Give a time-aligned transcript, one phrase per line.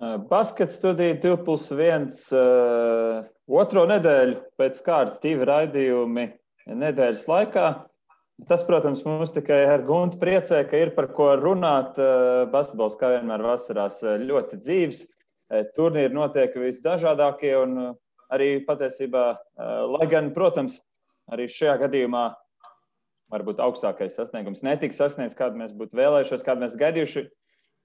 [0.00, 2.06] Baskets studija 2 plus 1.
[2.32, 6.24] Uh, otro nedēļu pēc kārtas divi raidījumi
[6.80, 7.66] nedēļas laikā.
[8.48, 11.98] Tas, protams, mums tikai ar guntu priecē, ka ir par ko runāt.
[12.52, 15.02] Basketbols, kā vienmēr, vasarās ļoti dzīves.
[15.76, 17.74] Turnīri notiek visdažādākie un
[18.32, 19.24] arī patiesībā,
[19.92, 20.78] lai gan, protams,
[21.28, 22.30] arī šajā gadījumā
[23.30, 27.26] varbūt augstākais sasniegums netiks sasniegts, kādu mēs būtu vēlējušies, kādu mēs gaidījuši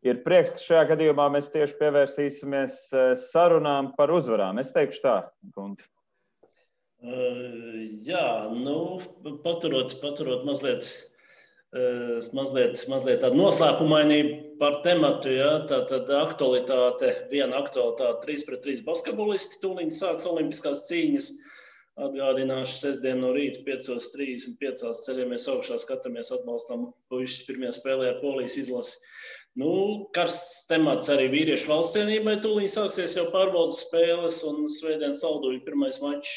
[0.06, 4.62] ir prieks, ka šajā gadījumā mēs tieši pievērsīsimies eh, sarunām par uzvarām.
[4.62, 5.18] Es teikšu tā,
[5.56, 5.88] Gunti.
[7.06, 8.98] Uh, jā, nu,
[9.44, 10.88] paturot, paturot mazliet,
[11.76, 18.64] uh, mazliet, mazliet tādu noslēpumainību par tematu, ja, tā tad aktualitāte, viena aktualitāte, 3 pret
[18.66, 21.30] 3 basketbolisti, tūlīt sāks olimpiskās cīņas.
[22.06, 24.90] Atgādināšu, sestdien no rīta 5.35.
[25.06, 28.98] ceļamies augšā, skatāmies, atbalstam puikas pirmajā spēlē ar polijas izlasi.
[29.60, 29.72] Nu,
[30.16, 32.36] karsts temats arī vīriešu valsts cienībai.
[32.44, 36.34] Tūlīt sāksies jau pārbaudas spēles un svētdienas salduļu pirmais mačs.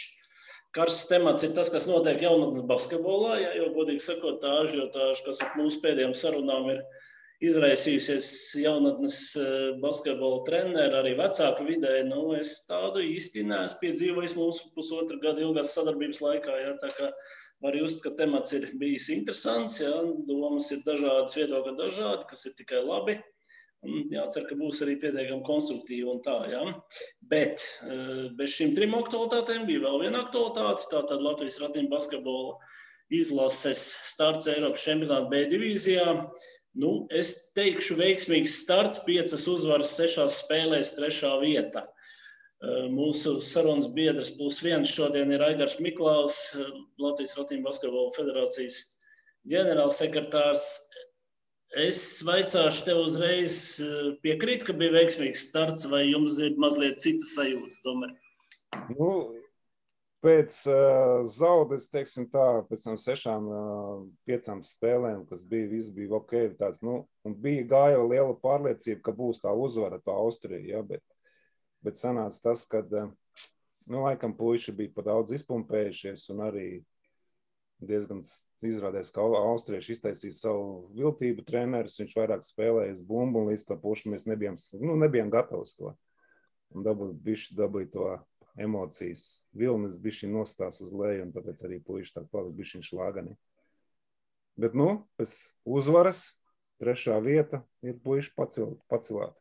[0.77, 3.41] Karsts temats ir tas, kas notiek jaunatnes basketbolā.
[3.43, 6.85] Ja, jo, godīgi sakot, tā ažiotāža, kas ar mūsu pēdējām sarunām ir
[7.49, 8.29] izraisījusies
[8.63, 9.51] jaunatnes eh,
[9.83, 15.75] basketbola treneru, arī vecāku vidē, nu, es tādu īsti neesmu piedzīvojis mūsu pusotra gada ilgās
[15.75, 16.59] sadarbības laikā.
[16.99, 17.11] Kā
[17.65, 19.95] var just, ka temats ir bijis interesants, ja,
[20.29, 23.19] domas ir dažādas, viedokļi dažādi, kas ir tikai labi.
[24.11, 26.35] Jācer, ka būs arī pietiekami konstruktīvi un tā.
[26.51, 26.63] Ja.
[27.31, 30.89] Bet eh, bez šīm trim aktualitātēm bija vēl viena aktualitāte.
[30.91, 32.57] Tātad Latvijas ratiņu basketbola
[33.15, 36.17] izlases starts Eiropas čempionāta B divīzijā.
[36.79, 41.87] Nu, es teikšu, veiksmīgs starts, piecas uzvaras, sešās spēlēs, trešā vieta.
[42.59, 48.79] Eh, mūsu sarunas biedrs plus viens šodien ir Aigars Miklaus, eh, Latvijas Latvijas Basketbola federācijas
[49.53, 50.65] ģenerālsekretārs.
[51.79, 57.29] Es vaicāšu tev uzreiz, eh, piekrīt, ka bija veiksmīgs starts, vai jums ir mazliet cita
[57.31, 58.17] sajūta tomēr?
[58.99, 59.13] Nu,
[60.25, 66.19] pēc uh, zaudes, teiksim tā, pēc tam sešām, uh, piecām spēlēm, kas bija, viss bija
[66.19, 70.83] ok, tāds, nu, un bija gāja liela pārliecība, ka būs tā uzvara, tā Austrija, ja,
[70.83, 71.05] bet
[71.87, 73.11] Bet sanāca tas, ka eh,
[73.87, 76.69] nu, laikam puiši bija pa daudz izpumpējušies un arī
[77.79, 78.21] diezgan
[78.67, 81.99] izrādījās, ka austrieši iztaisīja savu viltību treneris.
[82.01, 85.95] Viņš vairāk spēlēja bumbu un līdz tam pušu mēs nebijām, nu, nebijām gatavi to.
[86.75, 88.09] Un dabūja dabūj to
[88.59, 89.45] emocijas.
[89.57, 93.37] Vilnis bija nostās uz leju un tāpēc arī puiši tā palika bišķiņ šlāgani.
[94.59, 96.25] Bet, nu, pēc uzvaras
[96.83, 99.39] trešā vieta ir puiši pacil, pacelāti.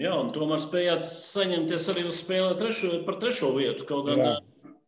[0.00, 3.84] Jā, un tomēr spējāt saņemties arī uz spēli trešo, par trešo vietu.
[3.88, 4.34] Kaut gan Jā.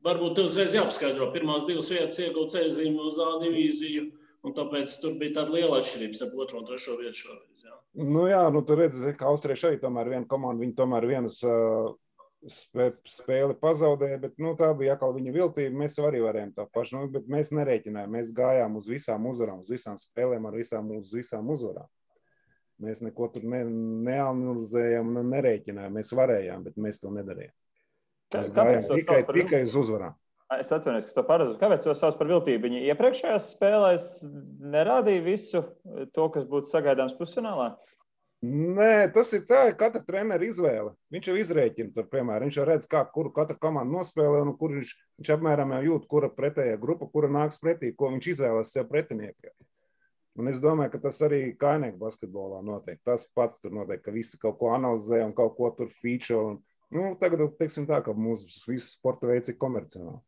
[0.06, 4.06] varbūt tev uzreiz jāpaskaidro, pirmās divas vietas iegūt ceļzīmu uz A divīziju,
[4.48, 7.66] un tāpēc tur bija tāda liela atšķirība starp otro un trešo vietu šoreiz.
[7.66, 7.76] Jā.
[8.14, 11.92] Nu jā, nu tur redzi, ka Austrieši arī tomēr viena komanda, viņi tomēr vienas uh,
[12.48, 15.82] spēli pazaudēja, bet nu, tā bija atkal viņa viltība.
[15.84, 18.16] Mēs arī varējām tā pašu, nu, bet mēs nereiķinājām.
[18.16, 21.88] Mēs gājām uz visām uzvarām, uz visām spēlēm ar visām, uz visām uzvarām.
[22.84, 23.62] Mēs neko tur ne,
[24.08, 25.96] neanalizējām, ne, nerēķinājām.
[25.98, 27.54] Mēs varējām, bet mēs to nedarījām.
[28.34, 30.14] Gājām tikai, tikai uz uzvarām.
[30.60, 31.56] Es atvainojos, ka to paradumu.
[31.58, 32.66] Kāpēc to sauc par viltību?
[32.66, 34.08] Viņi iepriekšējās spēlēs
[34.74, 35.64] nerādīja visu
[36.14, 37.72] to, kas būtu sagaidāms pusfinālā.
[38.44, 40.90] Nē, tas ir tā, ka katra treneru izvēle.
[41.14, 44.74] Viņš jau izrēķina, tur, piemēram, viņš jau redz, kā, kuru katra komanda nospēlē, un kur
[44.76, 44.90] viņš,
[45.20, 49.54] viņš apmēram jau jūt, kura pretējā grupa, kura nāks pretī, ko viņš izvēlas sev pretiniekam.
[50.34, 52.98] Un es domāju, ka tas arī kaimiņu basketbolā notiek.
[53.06, 56.40] Tas pats tur notiek, ka visi kaut ko analizē un kaut ko tur feature.
[56.50, 56.56] Un,
[56.94, 60.18] nu, tagad, teiksim tā, ka mūsu visas sporta veids ir komerciāli.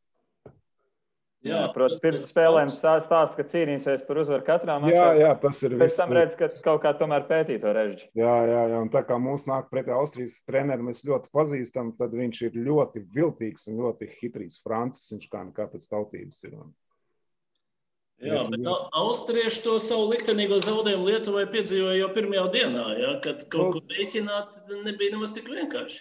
[1.46, 4.94] Jā, protams, pirms spēlēm stāsta, ka cīnīsies par uzvaru katrā mačā.
[4.94, 5.76] Jā, jā, tas ir.
[5.78, 8.08] Pēc tam redz, ka kaut kā tomēr pētīt to režģi.
[8.18, 12.16] Jā, jā, jā, un tā kā mums nāk pretī Austrijas treneris, mēs ļoti pazīstam, tad
[12.18, 14.58] viņš ir ļoti viltīgs un ļoti hitrīgs.
[14.64, 16.56] Francis, viņš kā nekā pēc tautības ir.
[16.64, 16.74] Un
[18.24, 18.64] Jā, bet
[18.96, 23.82] austrieši to savu liktenīgo zaudējumu Lietuvai piedzīvoja jau pirmajā dienā, ja, kad kaut nu, ko
[23.92, 26.00] rēķināt nebija nemaz tik vienkārši.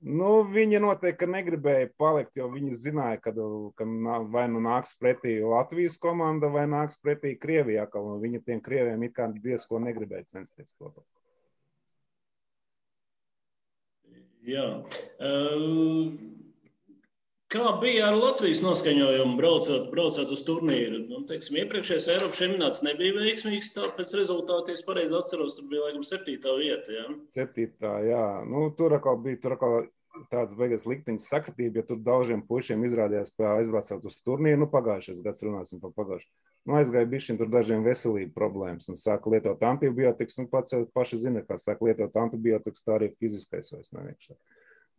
[0.00, 3.34] Nu, viņi noteikti negribēja palikt, jo viņi zināja, ka,
[3.76, 3.86] ka
[4.32, 7.84] vai nu nāks pretī Latvijas komanda, vai nāks pretī Krievijā.
[8.24, 10.94] Viņi tiem krieviem it kā diezko negribēja censties to.
[14.48, 14.80] Jā.
[15.20, 16.39] Uh,
[17.50, 21.00] Kā bija ar Latvijas noskaņojumu, braucot, braucot uz turnīru?
[21.10, 23.72] Nu, teiksim, iepriekšējais Eiropas čempionāts nebija veiksmīgs.
[23.96, 26.94] Pēc rezultātiem es pareizi atceros, tur bija laikam septītā vieta.
[26.94, 27.08] Ja?
[27.32, 28.26] Septītā, jā.
[28.46, 29.74] Nu, tur atkal bija tur atkal
[30.30, 35.18] tāds beigas likteņa sakritība, ja tur daudziem pušiem izrādījās, ka aizbraucot uz turnīru, nu pagājušais
[35.24, 36.30] gads runāsim par pagājušu.
[36.68, 41.22] Nu, aizgāja bišķiņ tur dažiem veselību problēmas un sāka lietot antibiotikas, un pats jau paši
[41.26, 44.38] zina, kā sāk lietot antibiotikas, tā arī fiziskais vairs nav iekšā.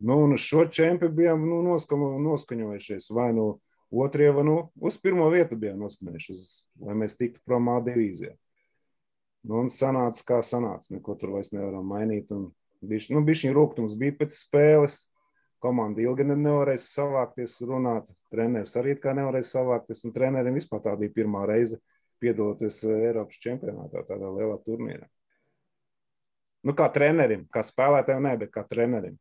[0.02, 3.46] Nu, un šo čempi bijām nu, noskaņojušies vai nu
[3.92, 6.48] otrie, vai nu uz pirmo vietu bijām noskaņojušies,
[6.88, 8.32] lai mēs tiktu prom A divīzijā.
[9.46, 12.30] Nu, un sanāca, kā sanāca, neko tur vairs nevaram mainīt,
[12.82, 14.98] bišķi, nu, bišķiņ rūgtums bija pēc spēles,
[15.62, 18.10] komanda ilgi nevarēs savākties, runāt.
[18.32, 20.02] Treneris arī kā nevarēs savākties.
[20.08, 21.78] Un trenerim vispār tā bija pirmā reize
[22.22, 25.06] piedaloties eh, Eiropas čempionātā, tādā lielā turnīrā.
[26.62, 29.16] Nu, kā trenerim, kā spēlētājiem, ne, bet kā trenerim.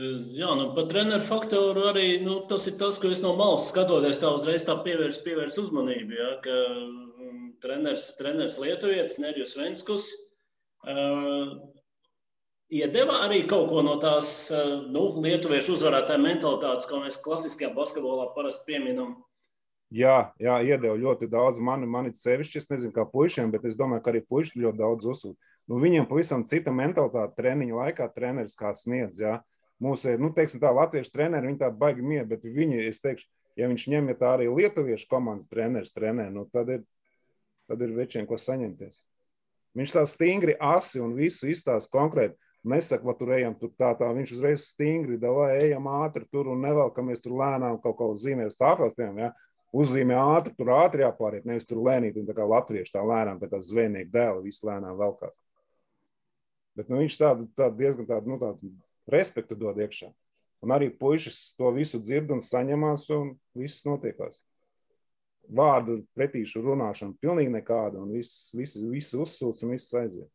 [0.00, 4.22] Jā, nu, par treneru faktoru arī nu, tas ir tas, ko es no malas skatoties,
[4.22, 6.16] tā uzreiz tā pievērs, pievērs uzmanību.
[6.16, 10.08] Ja, ka mm, treneris, treneris Lietuvietis, Nerjus Venskus,
[10.88, 11.52] uh,
[12.72, 18.30] iedeva arī kaut ko no tās eh, nu, lietuviešu uzvarētāja mentalitātes, ko mēs klasiskajā basketbolā
[18.36, 19.18] parasti pieminam.
[19.92, 21.60] Jā, jā, iedeva ļoti daudz.
[21.60, 24.80] Man, man ir sevišķi, es nezinu, kā puišiem, bet es domāju, ka arī puiši ļoti
[24.80, 25.50] daudz uzsūta.
[25.68, 29.20] Nu, viņiem pavisam cita mentalitāte treniņa laikā, treneris kā sniedz.
[29.20, 29.42] Jā.
[29.82, 33.26] Mūsu, nu, teiksim, tā latviešu treneri, viņi tādi baigi mie, bet viņi, es teikšu,
[33.58, 36.84] ja viņš ņem, ja tā arī lietuviešu komandas treneris trenē, nu, tad ir,
[37.70, 39.02] tad ir večiem, ko saņemties.
[39.78, 42.36] Viņš tā stingri asi un visu izstāsta konkrēti.
[42.68, 44.06] Nesaka, ka tur ejam, tur tā, tā.
[44.14, 48.94] Viņš uzreiz stingri davā, ejam ātri tur un nevelkamies tur lēnām kaut ko zīmēt stāvot,
[48.94, 49.32] piemēram, ja?
[49.72, 53.48] uzzīmē ātri, tur ātri jāpāriet, nevis tur lēnīt, un tā kā latvieši tā lēnām, tā
[53.50, 55.34] kā zvejnieki dēli, visi lēnām velkās.
[56.78, 58.70] Bet nu, viņš tādu, tādu diezgan tādu, nu, tādu
[59.10, 60.10] respektu dod iekšā.
[60.62, 64.42] Un arī puikas to visu dzird un saņemās, un viss notiekās.
[65.50, 70.30] Vārdu pretīšu runāšana pilnīgi nekāda, un viss, viss, viss uzsūc un viss aiziet.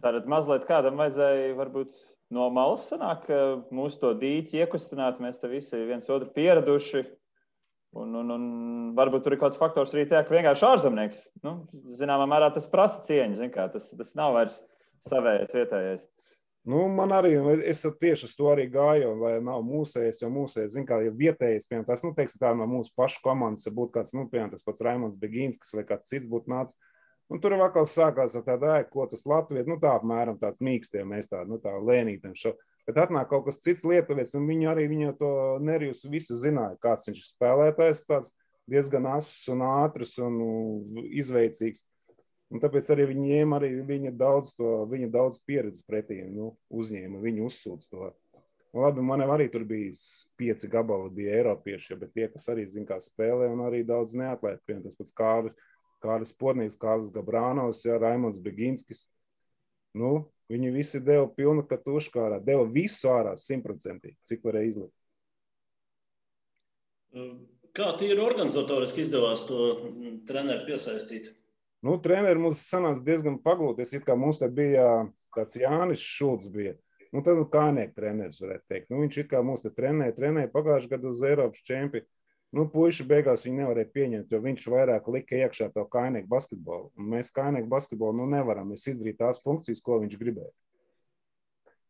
[0.00, 1.92] Tātad mazliet kādam vajadzēja varbūt
[2.34, 3.26] no malas sanāk,
[3.74, 5.20] mūsu to dīķi iekustināt.
[5.20, 7.04] Mēs te visi viens otru pieraduši.
[7.98, 8.42] Un, un, un
[8.96, 11.54] varbūt tur ir kaut kāds faktors arī tajā, ka vienkārši ārzemnieks, nu,
[11.96, 13.48] zināmā mērā tas prasa cieņu.
[13.54, 14.58] Kā, tas, tas nav vairs
[15.08, 16.04] savējais vietējais.
[16.68, 17.32] Nu, man arī,
[17.64, 21.64] es tieši uz to arī gāju, lai nav mūsējis, jo mūsējis, zin kā, ja vietējais,
[21.70, 24.66] piemēram, tas, nu, teiksim, tā no mūsu pašu komandas, ja būtu kāds, nu, piemēram, tas
[24.66, 26.76] pats Raimons Begīnskis vai kāds cits būtu nācis,
[27.28, 31.28] Un tur vakar sākās ar tādu ko tas Latvijas, nu tā apmēram tāds mīkstie, mēs
[31.28, 32.54] tādu, nu tā lēnītam šo.
[32.88, 37.04] Bet atnāk kaut kas cits lietuvietis, un viņi arī viņu to nerijus visi zināja, kāds
[37.10, 38.32] viņš ir spēlētājs, tāds
[38.68, 41.84] diezgan ass un ātrs un nu, izveicīgs.
[42.48, 47.44] Un tāpēc arī viņiem arī viņa daudz, to, viņa daudz pieredzes pretī nu, uzņēma, viņi
[47.44, 48.08] uzsūdz to.
[48.72, 49.92] Un labi, man arī tur bija
[50.40, 54.62] pieci gabali, bija Eiropieši, bet tie, kas arī zina, kā spēlē, un arī daudz neatlēt,
[54.64, 55.68] piemēram, tas pats Kārlis
[56.04, 59.06] Kāris Pornīgs, Kārlis Gabrānos, ja, Raimons Beginskis.
[59.98, 64.94] Nu, viņi visi deva pilnu katušu ārā, deva visu ārā simtprocentīgi, cik varēja izlikt.
[67.74, 69.72] Kā tīri organizatoriski izdevās to
[70.28, 71.32] treneru piesaistīt?
[71.86, 73.94] Nu, treneri mums sanāca diezgan paglūties.
[73.98, 76.74] It kā mums te bija tāds Jānis Šulcs bija.
[77.14, 78.88] Nu, tad kājnieks treneris, varētu teikt.
[78.92, 82.08] Nu, viņš it kā mums te trenēja, trenēja pagājušajā gadā uz Eiropas čempionu.
[82.56, 86.88] Nu, puiši beigās viņi nevarēja pieņemt, jo viņš vairāk lika iekšā to kainieku basketbolu.
[86.96, 90.52] Un mēs kainieku basketbolu nu, nevaram izdarīt tās funkcijas, ko viņš gribēja.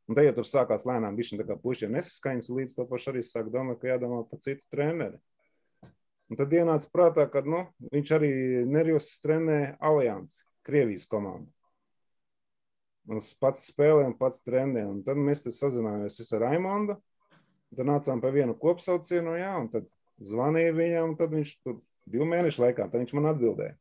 [0.08, 3.22] Un tad, ja tur sākās lēnām, bija tā kā puišiem nesaskaņas, līdz to pašu arī
[3.22, 5.20] sāk domāt, ka jādomā par citu treneri.
[6.28, 8.32] Un tad ienāca prātā, ka nu, viņš arī
[8.68, 11.48] nervos trenē Aliansi, Krievijas komandu.
[13.08, 14.84] Mums pats spēlē un pats trenē.
[14.84, 16.98] Un tad mēs sazinājāmies ar Raimondu.
[17.72, 19.88] Tad nācām pie viena kopsauciena, jā, un tad
[20.24, 21.78] Zvanīju viņam, tad viņš tur
[22.10, 23.76] divu mēnešu laikā viņš man atbildēja.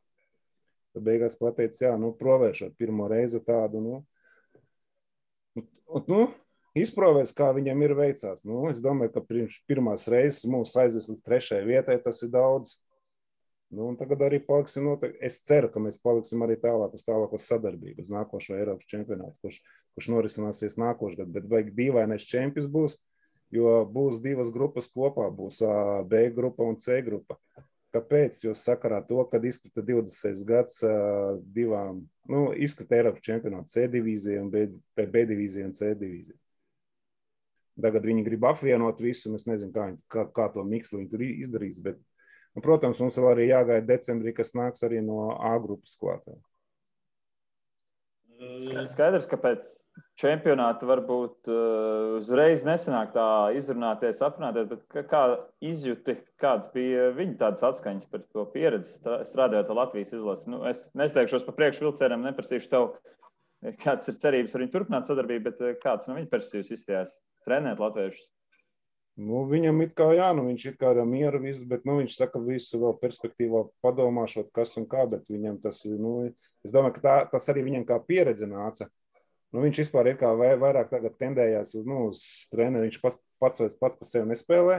[0.94, 3.98] Tad beigās pateica, jā, nu, provēršot pirmo reizi tādu, nu,
[5.58, 6.20] un, nu
[6.82, 8.44] izprovēs, kā viņam ir veicās.
[8.48, 12.76] Nu, es domāju, ka pirms pirmās reizes mūs aizies līdz trešajai vietai, tas ir daudz.
[13.74, 15.20] Nu, tagad arī paliksim noteikti.
[15.28, 19.60] Es ceru, ka mēs paliksim arī tālāk uz tālāko sadarbību, uz nākošo Eiropas čempionātu, kurš,
[19.96, 21.34] kurš norisināsies nākošais gads.
[21.34, 22.96] Bet vajag dīvainais čempions būs
[23.54, 25.62] jo būs divas grupas kopā, būs
[26.08, 27.38] B grupa un C grupa.
[27.94, 28.42] Kāpēc?
[28.44, 30.82] Jo sakarā to, kad izkrita 26 gads
[31.56, 34.66] divām, nu, izkrita Eiropas čempionāta C divīzija un B,
[34.98, 36.36] B divīzija un C divīzija.
[37.82, 41.24] Tagad viņi grib apvienot visu, un es nezinu, kā, kā, kā to miksli viņi tur
[41.26, 42.00] izdarīs, bet,
[42.56, 46.34] un, protams, mums vēl arī jāgaida decembrī, kas nāks arī no A grupas klātā.
[48.38, 49.66] Skaidrs, ka pēc
[50.18, 53.26] čempionāta varbūt uh, uzreiz nesanāk tā
[53.58, 55.22] izrunāties, aprunāties, bet kā,
[55.64, 58.94] izjūti, kāds bija viņa tādas atskaņas par to pieredzi
[59.26, 60.50] strādājot ar Latvijas izlasi?
[60.54, 62.92] Nu, es nesteigšos pa priekšu vilcienam, neprasīšu tev
[63.82, 67.18] kāds ir cerības ar viņu turpināt sadarbību, bet kāds no viņa perspektīvas izstājās
[67.48, 68.28] trenēt latviešus?
[69.18, 72.20] Nu, viņam ir kā, jā, nu, viņš ir kā ar mieru viss, bet nu, viņš
[72.20, 76.12] saka visu vēl perspektīvā padomāšot, kas un kā, bet viņam tas, nu,
[76.62, 78.86] es domāju, ka tā, tas arī viņam kā pieredze nāca.
[79.50, 83.74] Nu, viņš vispār ir kā vairāk tagad tendējās uz, nu, uz treneri, viņš pats, pats,
[83.80, 84.76] pats par sevi nespēlē,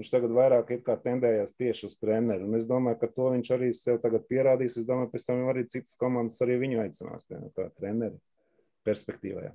[0.00, 3.52] viņš tagad vairāk ir kā tendējās tieši uz treneri, un es domāju, ka to viņš
[3.54, 7.54] arī sev tagad pierādīs, es domāju, pēc tam arī citas komandas arī viņu aicinās, piemēram,
[7.54, 8.18] kā treneri
[8.88, 9.52] perspektīvā.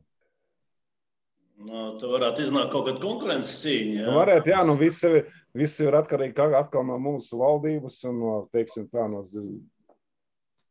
[1.60, 3.96] Nu, tur varētu iznākt kaut kāda konkurences cīņa.
[3.98, 5.26] Jā, nu, varētu, jā nu, viss, ir,
[5.58, 9.26] viss ir atkarīgi atkal no mūsu valdības un no, teiksim, tā, no,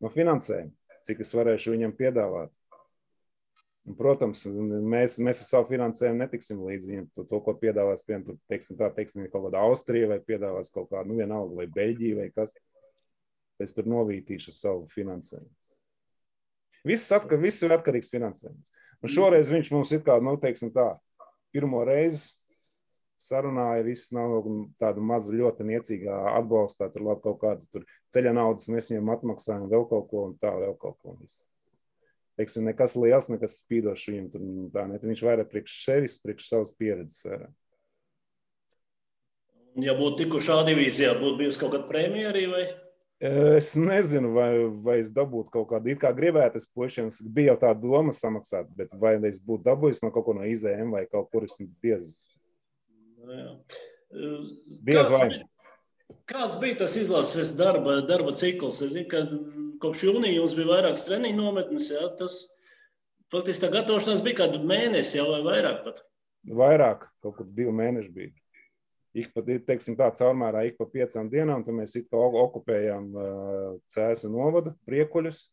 [0.01, 0.73] no finansējuma,
[1.05, 2.55] cik es varēšu viņam piedāvāt.
[3.89, 7.07] Un, protams, mēs, mēs ar savu finansējumu netiksim līdz viņam.
[7.17, 11.05] To, to ko piedāvās, piemēram, teiksim, tā, teiksim, kaut kāda Austrija vai piedāvās kaut kāda,
[11.09, 12.57] nu, vienalga, vai Beļģija vai kas.
[13.61, 15.49] Es tur novītīšu savu finansējumu.
[16.89, 18.78] Viss, atkar, viss ir atkarīgs no finansējuma.
[19.03, 20.91] Un šoreiz viņš mums ir kā, nu, teiksim tā,
[21.55, 22.39] pirmo reizi
[23.19, 24.37] sarunāja, viss nav
[24.79, 26.89] tāda maza, ļoti niecīgā atbalstā.
[26.95, 30.55] Tur labi kaut kāda tur ceļa naudas, mēs viņam atmaksājam vēl kaut ko un tā,
[30.55, 31.17] vēl kaut ko.
[31.19, 31.47] Viss.
[32.39, 36.75] Teiksim, nekas liels, nekas spīdošs viņam tur tā, ne, viņš vairāk priekš sevis, priekš savas
[36.79, 37.25] pieredzes.
[37.27, 37.55] Vairāk.
[39.83, 42.63] Ja būtu tikuši A divīzijā, būtu bijusi kaut kāda prēmija arī vai?
[43.19, 47.57] Es nezinu, vai, vai es dabūtu kaut kādu, it kā gribētu, es puišiem bija jau
[47.65, 51.27] tā doma samaksāt, bet vai es būtu dabūjis no kaut ko no IZM vai kaut
[51.33, 52.13] kur, es diez.
[53.27, 53.57] Nu,
[54.87, 55.27] diez vai.
[56.31, 58.79] Kāds bija tas izlases darba, darba cikls?
[58.87, 59.25] Es zinu, ka
[59.83, 62.45] kopš jūnija jums bija vairākas treniņu nometnes, jā, tas
[63.35, 66.05] faktiski tā gatavošanās bija kādu mēnesi jau vai vairāk pat?
[66.55, 68.31] Vairāk, kaut kur divi mēneši bija
[69.17, 73.11] ik pa, teiksim, tā caurmērā ik pa piecām dienām, mēs okupējām
[73.93, 75.47] cēsu novadu, priekuļus,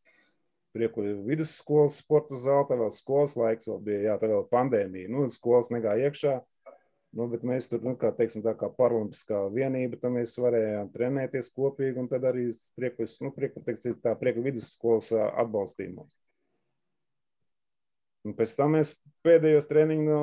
[0.75, 5.29] priekuļu vidusskolas sporta zāli, tā vēl skolas laiks vēl bija, jā, tā vēl pandēmija, nu,
[5.31, 6.35] skolas negāja iekšā,
[7.15, 11.53] nu, bet mēs tur, nu, kā, teiksim, tā kā paralimpiskā vienība, tad mēs varējām trenēties
[11.55, 16.19] kopīgi, un tad arī priekuļus, nu, priekuļu, teiksim, tā priekuļu vidusskolas atbalstīja mums.
[18.25, 20.17] Un pēc tam mēs pēdējos treniņu,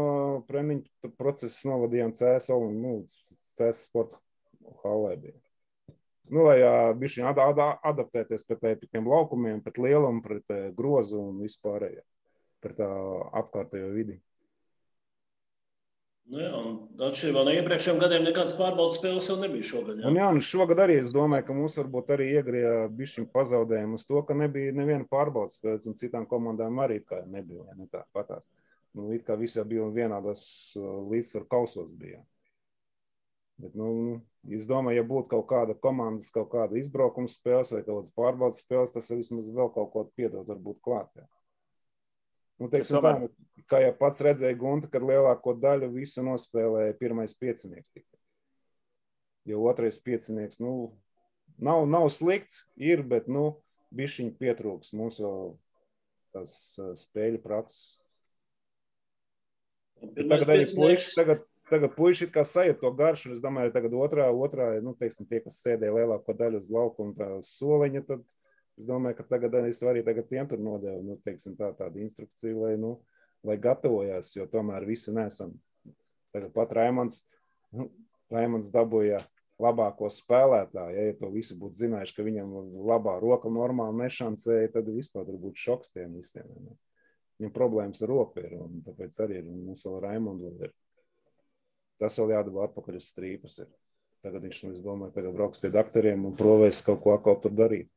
[0.48, 4.18] treniņu procesus novadījām CSO un nu, CS sporta
[4.82, 5.14] halē.
[5.22, 5.38] Bija.
[6.32, 6.58] Nu, lai
[6.98, 12.02] bišķiņ ad, ad, adaptēties pret tiem laukumiem, pret lielumu, pret grozu un vispārējo,
[12.64, 12.88] pret tā
[13.42, 14.18] apkārtējo vidi.
[16.32, 16.60] Nu jā,
[17.04, 19.98] atšķirībā no iepriekšējiem gadiem, nekādas pārbaudas spēles jau nebija šogad.
[20.00, 23.98] Jā, un jā un šogad arī es domāju, ka mums varbūt arī iegrieja bišķiņu pazaudējumu
[24.00, 27.66] uz to, ka nebija neviena pārbaudas spēles, un citām komandām arī kā nebija.
[27.76, 28.48] Ne tā patās.
[28.96, 30.46] Nu, it kā visi bija vienādos
[31.12, 32.22] līdzsvaru kausos bija.
[33.60, 34.22] Bet, nu,
[34.56, 38.64] es domāju, ja būtu kaut kāda komandas, kaut kāda izbraukuma spēles vai kaut kādas pārbaudas
[38.64, 41.12] spēles, tas vismaz vēl kaut ko piedot, varbūt klāt.
[41.20, 41.28] Jā.
[42.62, 43.28] Nu, teiksim, tā, nu,
[43.70, 47.90] kā jau pats redzēja, Gunta, kad lielāko daļu visu nospēlēja pirmais piecinieks.
[47.90, 48.20] Tikai.
[49.50, 50.92] Jo otrais piecinieks nu,
[51.58, 53.56] nav, nav slikts, ir, bet nu,
[53.98, 55.54] bišķiņi pietrūks mums vēl
[56.36, 56.54] tās
[57.02, 57.98] spēļu prakses.
[60.02, 64.28] Tagad arī puiši, tagad, tagad puiši it kā sajūt to garšu, es domāju, tagad otrā,
[64.30, 68.24] otrā, nu, teiksim, tie, kas sēdēja lielāko daļu uz laukuma tā soliņa, tad,
[68.80, 72.62] Es domāju, ka tagad es arī tagad tiem tur nodevu nu, teiksim, tā, tādu instrukciju,
[72.64, 72.94] lai, nu,
[73.46, 75.52] lai gatavojās, jo tomēr visi nesam.
[76.32, 77.26] Tagad pat Raimons,
[77.76, 77.90] nu,
[78.32, 79.20] Raimons dabūja
[79.62, 80.96] labāko spēlētāju.
[80.96, 82.54] Ja, ja to visi būtu zinājuši, ka viņam
[82.88, 86.48] labā roka normāli nešancēja, tad vispār būtu šoks tiem visiem.
[86.64, 86.76] Ne?
[87.40, 90.74] Viņam problēmas ar roku ir, un tāpēc arī ir, mums vēl Raimondu ir.
[92.00, 93.60] Tas vēl jādabū atpakaļ uz strīpas.
[93.62, 93.70] Ir.
[94.22, 97.90] Tagad viņš, es domāju, tagad brauks pie doktoriem un provēs kaut ko kaut tur darīt.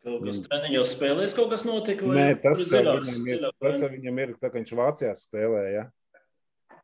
[0.00, 2.06] Kaut kas treniņos spēlēs, kaut kas notika?
[2.08, 5.72] Nē, tas, dziļāks, viņam ir, tas viņam ir, tā kā viņš Vācijā spēlēja.
[5.74, 5.82] Ja?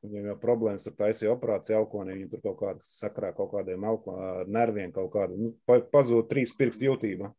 [0.04, 4.18] Viņam jau problēmas ar taisīju operāciju elkonī, viņam tur kaut kādas sakrā kaut kādiem elko,
[4.52, 7.32] nerviem kaut kādu, nu, pazūd trīs pirkstu jūtība.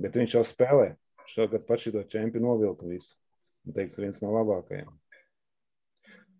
[0.00, 0.94] Bet viņš jau spēlē.
[1.28, 3.18] Šogad pat šito čempionu novilka visu.
[3.68, 4.88] Un teiks, viens no labākajiem.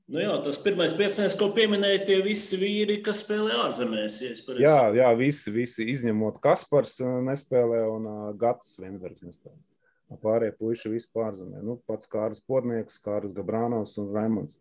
[0.09, 4.15] Nu jā, tas pirmais piecinieks, ko pieminēja, tie visi vīri, kas spēlē ārzemēs.
[4.57, 9.59] Jā, jā, visi, visi izņemot Kaspars uh, nespēlē un uh, Gatis Vienbergs nespēlē.
[10.23, 11.61] Pārējie puiši vispār ārzemē.
[11.61, 14.57] Nu, pats Kārs Podnieks, Kārs Gabrānovs un Raimons.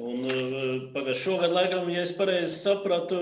[0.00, 3.18] Un eh, pagājušajā šogad, laikam, ja es pareizi sapratu,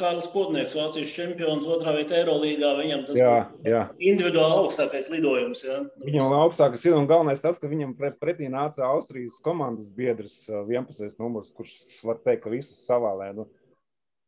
[0.00, 2.70] Kārlis Potnieks, Vācijas čempions, otrā vietā Eirolandā.
[2.78, 3.32] Viņam tas jā,
[3.68, 3.82] jā.
[4.00, 5.66] individuāli augstākais lidojums.
[5.66, 5.82] Jā.
[6.00, 11.04] Viņam augstākais ir un galvenais tas, ka viņam pretī nāca Austrijas komandas biedrs, 11.
[11.04, 11.76] Eh, numurs, kurš
[12.08, 13.34] var teikt, ka visas savālē.
[13.36, 13.44] Nu,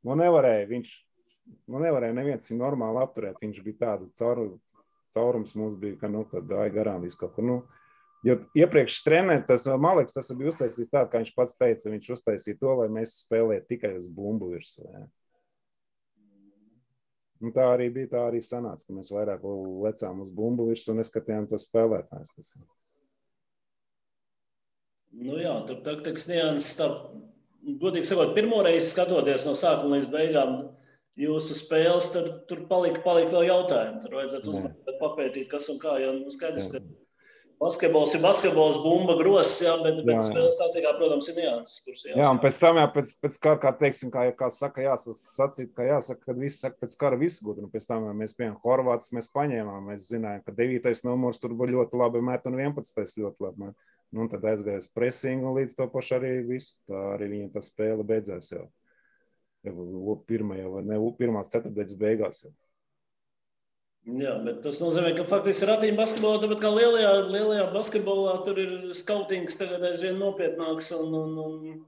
[0.05, 0.69] nu nevarēja.
[0.69, 0.95] Viņš
[1.73, 3.41] nu, nevarēja neviens viņu normāli apturēt.
[3.41, 4.45] Viņš bija tāds caur,
[5.17, 7.33] caurums mums bija, ka nu, gāja garām kur.
[7.41, 7.63] Nu,
[8.27, 12.59] Jo iepriekš trenēt, tas Maleks, tas bija uztaisījis tā, kā viņš pats teica, viņš uztaisīja
[12.59, 15.07] to, lai mēs spēlētu tikai uz bumbu virsmu.
[17.39, 18.11] Un tā arī bija.
[18.17, 19.45] Tā arī sanāca, ka mēs vairāk
[19.85, 22.57] lecām uz bumbu virsmu un neskatījām to spēlētājus.
[25.19, 26.75] Nu jā, tur taktikas nianses.
[26.81, 26.89] Tā,
[27.85, 30.59] godīgi sakot, pirmo reizi skatoties no sākuma līdz beigām
[31.19, 34.03] jūsu spēles, tur, tur palika, palika vēl jautājumi.
[34.03, 35.95] Tur vajadzētu uzmanīt, papētīt, kas un kā.
[36.03, 36.83] Jo nu, skaidrs, ka
[37.59, 40.27] Basketbols ir basketbols, bumba, grozs, jā, bet, bet jā, jā.
[40.29, 42.21] spēles taktikā, protams, ir nianses, kuras jāsaka.
[42.21, 45.89] Jā, un pēc tam, jā, pēc, pēc kara, kā teiksim, kā, kā saka, jāsacīt, kā
[45.89, 49.11] jāsaka, kad viss saka, pēc kara viss gūt, un pēc tam jā, mēs bijām Horvāts,
[49.17, 50.95] mēs paņēmām, mēs zinājām, ka 9.
[51.09, 53.19] numurs tur bija ļoti labi met un 11.
[53.25, 53.91] ļoti labi met.
[54.15, 57.65] Nu, un tad aizgājās pressing un līdz to pašu arī viss, tā arī viņa tā
[57.65, 58.69] spēle beidzās jau.
[60.31, 62.55] Pirmajā vai ne, pirmās ceturtdaļas beigās jau.
[64.09, 68.71] Jā, bet tas nozīmē, ka faktiski ratīņa basketbolā, tāpat kā lielajā, lielajā basketbolā, tur ir
[68.97, 70.89] skautings tagad aizvien nopietnāks.
[70.97, 71.83] Un, un, un...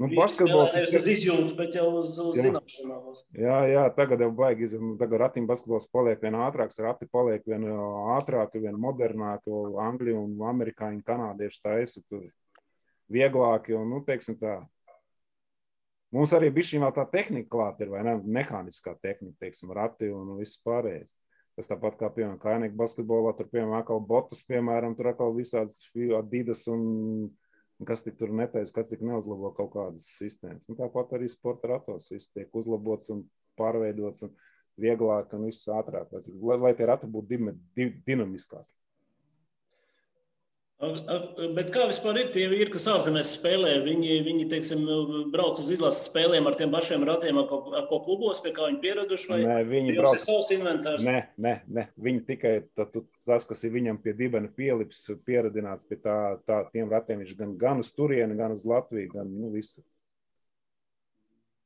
[0.00, 2.46] Nu, basketbols ir uz izjūtu, bet jau uz, uz jā.
[2.46, 3.12] zināšanām.
[3.36, 4.96] Jā, jā, tagad jau baigi izjūt.
[5.02, 7.68] Tagad ratīņa basketbols paliek vien ātrāks, rati paliek vien
[8.16, 9.44] ātrāk, vien modernāk,
[9.90, 12.24] Angļu un Amerikāņu, Kanādiešu taisa
[13.10, 14.62] vieglāki un, nu, teiksim tā,
[16.10, 18.16] Mums arī bija šī tā tehnika klāta, vai ne?
[18.18, 21.12] Mehāniskā tehnika, teiksim, rati un viss pārējais.
[21.58, 25.80] Tas tāpat kā, piemēram, Kainīka basketbolā, tur, piemēram, atkal botas, piemēram, tur atkal visādas
[26.18, 26.84] adidas un
[27.88, 30.64] kas tik tur netaisa, kas tik neuzlabo kaut kādas sistēmas.
[30.68, 33.24] Un tāpat arī sporta ratos viss tiek uzlabots un
[33.60, 34.34] pārveidots un
[34.80, 37.40] vieglāk un viss ātrāk, lai, lai tie rati būtu
[38.06, 38.79] dinamiskāki.
[40.80, 43.74] Bet kā vispār ir tie vīri, kas ārzemēs spēlē?
[43.84, 44.86] Viņi, viņi teiksim,
[45.28, 48.70] brauc uz izlases spēlēm ar tiem pašiem ratiem, ar ko, ar ko klubos, pie kā
[48.70, 49.28] viņi pieraduši?
[49.28, 51.04] Vai nē, viņi brauc ar savus inventārus?
[51.04, 56.16] Nē, nē, nē, viņi tikai tas, kas ir viņam pie dibena pielips, pieradināts pie tā,
[56.48, 57.20] tā tiem ratiem.
[57.26, 59.84] Viņš gan, gan uz turieni, gan uz Latviju, gan nu, visu.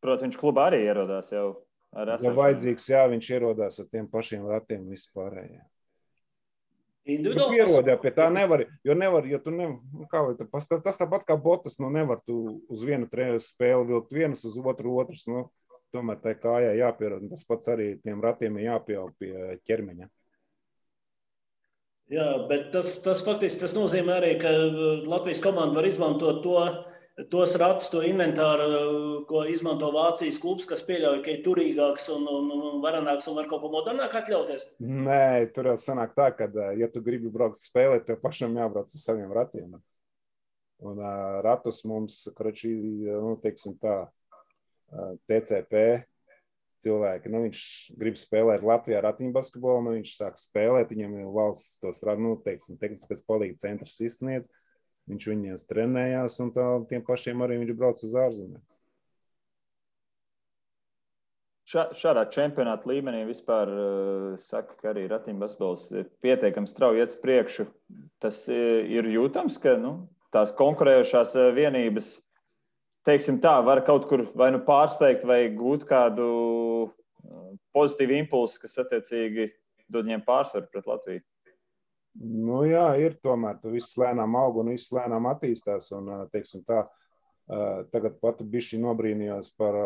[0.02, 1.52] Protams, viņš klubā arī ierodās jau
[1.94, 2.16] ar.
[2.18, 5.62] Ja vajadzīgs, jā, viņš ierodās ar tiem pašiem ratiem vispārējiem.
[7.04, 10.96] Nu, pierodē pie tā nevar, jo nevar, jo tu nevar, nu, kā lai tas, tas
[10.96, 13.04] tāpat kā botas, nu nevar tu uz vienu
[13.44, 15.42] spēli vilkt vienus, uz otru otrs, nu,
[15.92, 19.34] tomēr tai kājai jāpierod, un tas pats arī tiem ratiem ir jāpieaug pie
[19.68, 20.08] ķermeņa.
[22.14, 24.50] Jā, bet tas, tas faktiski tas nozīmē arī, ka
[25.08, 26.56] Latvijas komanda var izmantot to,
[27.30, 28.66] tos ratus, to inventāru,
[29.28, 33.46] ko izmanto Vācijas klubs, kas pieļauj, ka ir turīgāks un, un, un varenāks un var
[33.50, 34.66] kaut ko modernāk atļauties?
[34.82, 39.04] Nē, tur jau sanāk tā, ka, ja tu gribi braukt spēlēt, tev pašam jābrauc ar
[39.04, 39.76] saviem ratiem.
[40.84, 42.74] Un uh, ratus mums, kračī,
[43.06, 46.02] nu, teiksim tā, uh, TCP
[46.84, 47.62] cilvēki, nu, viņš
[48.00, 53.22] grib spēlēt Latvijā ratiņbasketbolu, nu, viņš sāk spēlēt, viņam ir valsts tos, nu, teiksim, tehniskas
[53.24, 54.50] palīdz centrs izsniedz,
[55.10, 58.62] Viņš viņiem trenējās, un tā, tiem pašiem arī viņš brauc uz ārzemēm.
[61.68, 67.20] Šā, šādā čempionāta līmenī vispār uh, saka, ka arī ratiņbasketbols ir pietiekami strauji iet uz
[67.20, 67.66] priekšu.
[68.22, 69.94] Tas ir jūtams, ka nu,
[70.34, 72.14] tās konkurējošās vienības,
[73.08, 76.28] teiksim tā, var kaut kur vai nu pārsteigt, vai gūt kādu
[77.74, 79.50] pozitīvu impulsu, kas attiecīgi
[79.90, 81.24] dod viņiem pārsvaru pret Latviju.
[82.14, 83.58] Nu, jā, ir tomēr.
[83.62, 85.90] Tu viss lēnām aug un viss lēnām attīstās.
[85.96, 86.84] Un, teiksim, tā,
[87.94, 89.78] tagad pat bišķi nobrīnījos par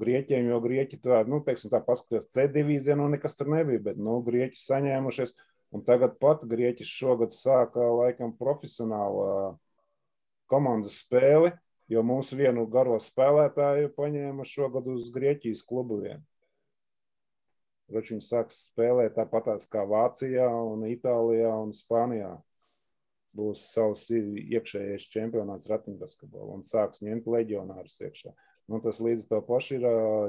[0.00, 4.02] grieķiem, jo grieķi tā, nu, teiksim, tā paskatījās C divīzijā, nu, nekas tur nebija, bet,
[4.02, 5.36] nu, grieķi saņēmušies.
[5.76, 9.58] Un tagad pat grieķi šogad sāka laikam profesionālu
[10.48, 11.52] komandas spēli,
[11.92, 16.24] jo mūsu vienu garo spēlētāju paņēma šogad uz Grieķijas klubu vienu.
[17.88, 22.34] Taču viņi sāks spēlēt tāpatās kā Vācijā, un Itālijā un Spānijā.
[23.38, 28.34] Būs savs iekšējais čempionāts ratiņbasketbolā un sāks ņemt leģionārus iekšā.
[28.68, 29.86] Nu, tas līdz to pašu ir,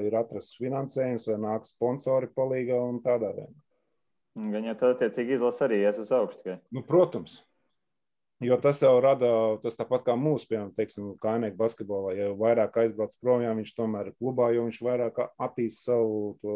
[0.07, 3.55] ir atrasts finansējums, vai nāk sponsori palīgā un tādā veidā.
[4.39, 6.45] Gan jau tā attiecīgi izlasa arī ies uz augstu.
[6.45, 6.59] Ka...
[6.71, 7.41] Nu, protams.
[8.39, 9.27] Jo tas jau rada,
[9.59, 12.13] tas tāpat kā mūsu, piemēram, teiksim, kainēku basketbolā.
[12.15, 16.55] Ja vairāk aizbrauc projām, viņš tomēr ir klubā, jo viņš vairāk attīst savu to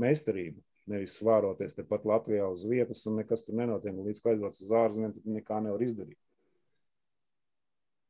[0.00, 0.62] meistarību.
[0.86, 3.96] Nevis svāroties tepat Latvijā uz vietas, un nekas tur nenotiek.
[4.06, 6.18] Līdz ko aizbrauc uz ārzemēm, tad nekā nevar izdarīt.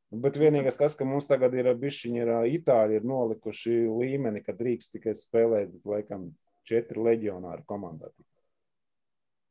[0.07, 4.93] Bet vienīgais tas, ka mums tagad ir bišķiņi, ir itāļi ir nolikuši līmeni, ka drīkst
[4.93, 6.29] tikai spēlēt, laikam,
[6.67, 8.13] četri leģionāri komandā.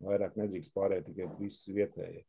[0.06, 2.24] Vairāk nedrīkst pārēt tikai visi vietējie.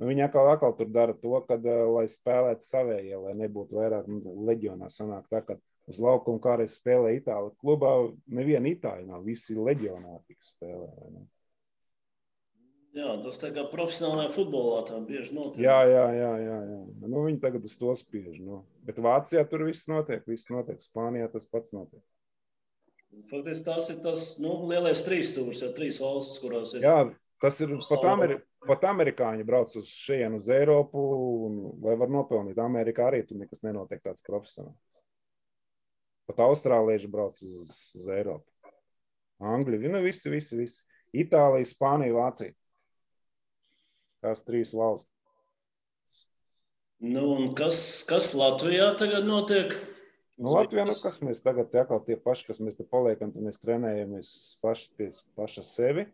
[0.00, 1.56] Nu, viņi atkal, atkal tur dara to, ka,
[1.92, 5.56] lai spēlētu savējie, lai nebūtu vairāk nu, leģionā sanāk tā, ka
[5.90, 7.52] uz laukuma, kā arī spēlē Itālijā.
[7.60, 7.92] Klubā
[8.30, 10.88] neviena itāļa nav, visi leģionāri tik spēlē.
[12.96, 15.62] Jā, tas tā kā profesionālajā futbolā tā bieži notiek.
[15.62, 16.30] Jā, jā, jā.
[16.42, 16.78] jā, jā.
[17.04, 18.40] Nu, viņi tagad uz to spiež.
[18.42, 18.64] Nu.
[18.86, 20.80] Bet Vācijā tur viss notiek, viss notiek.
[20.82, 22.02] Spānijā tas pats notiek.
[23.30, 26.86] Faktiski tas ir tas nu, lielais trīs stūris, jau trīs valstis, kurās ir.
[26.86, 26.98] Jā,
[27.42, 31.02] tas ir pat, Ameri pat amerikāņi brauc uz šejienu, uz Eiropu,
[31.46, 32.58] un, lai var nopelnīt.
[32.60, 34.99] Amerikā arī tur nekas nenotiek tāds profesionāls.
[36.30, 38.46] Pat austrālieši brauc uz, uz Eiropu.
[39.42, 40.84] Angļi, nu visi, visi, visi.
[41.10, 42.54] Itālija, Spānija, Vācija.
[44.22, 45.10] Tās trīs valstis.
[47.02, 47.24] Nu,
[47.58, 49.74] kas, kas Latvijā tagad notiek?
[50.38, 53.58] Nu, Latvijā, nu, kas mēs tagad tie, tie paši, kas mēs te paliekam, tad mēs
[53.64, 54.30] trenējamies
[54.62, 56.06] paši pie paša sevi.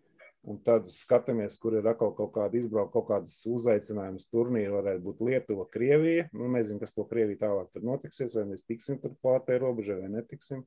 [0.46, 4.70] Un tad skatāmies, kur ir atkal kaut kāda izbrauka, kaut kādas uzaicinājumas turnīri.
[4.70, 6.28] Varētu būt Lietuva, Krievija.
[6.30, 9.98] Nu, nezinu, kas to Krieviju tālāk tur notiksies, vai mēs tiksim tur pār tai robežai
[10.04, 10.62] vai netiksim.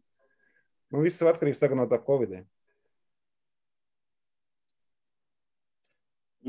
[0.92, 2.42] Nu, viss atkarīgs no tā Covid.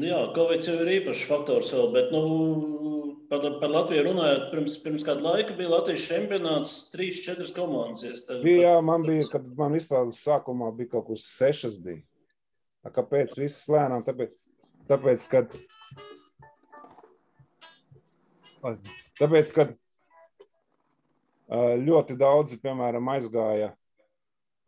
[0.01, 2.21] Nu jā, Covid jau ir īpašs faktors vēl, bet nu,
[3.31, 8.27] par, par Latviju runājot, pirms, pirms kāda laika bija Latvijas čempionāts, trīs, četras komandas.
[8.43, 12.03] Bija, jā, man bija, kad man vispār sākumā bija kaut kas sešas bija.
[12.89, 14.05] Kāpēc visas lēnām?
[14.07, 14.33] Tāpēc,
[14.89, 15.57] tāpēc kad,
[19.21, 19.75] tāpēc, kad
[21.85, 23.75] ļoti daudzi, piemēram, aizgāja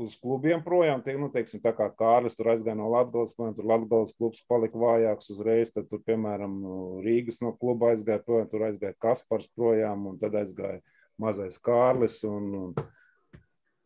[0.03, 1.03] uz klubiem projām.
[1.05, 5.33] Tie, nu, teiksim, tā kā Kārlis tur aizgāja no Latvijas, tur Latvijas klubs palika vājāks
[5.33, 5.73] uzreiz.
[5.73, 6.59] Tad, tur, piemēram,
[7.07, 10.83] Rīgas no kluba aizgāja projām, tur aizgāja Kaspars projām, un tad aizgāja
[11.23, 12.21] mazais Kārlis.
[12.29, 12.75] Un, un,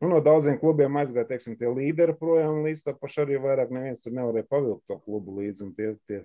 [0.01, 3.73] nu, no daudziem klubiem aizgāja teiksim, tie līderi projām, un līdz tam pašam arī vairāk
[3.75, 5.69] neviens tur nevarēja pavilkt to klubu līdzi.
[5.79, 6.21] Tie, tie,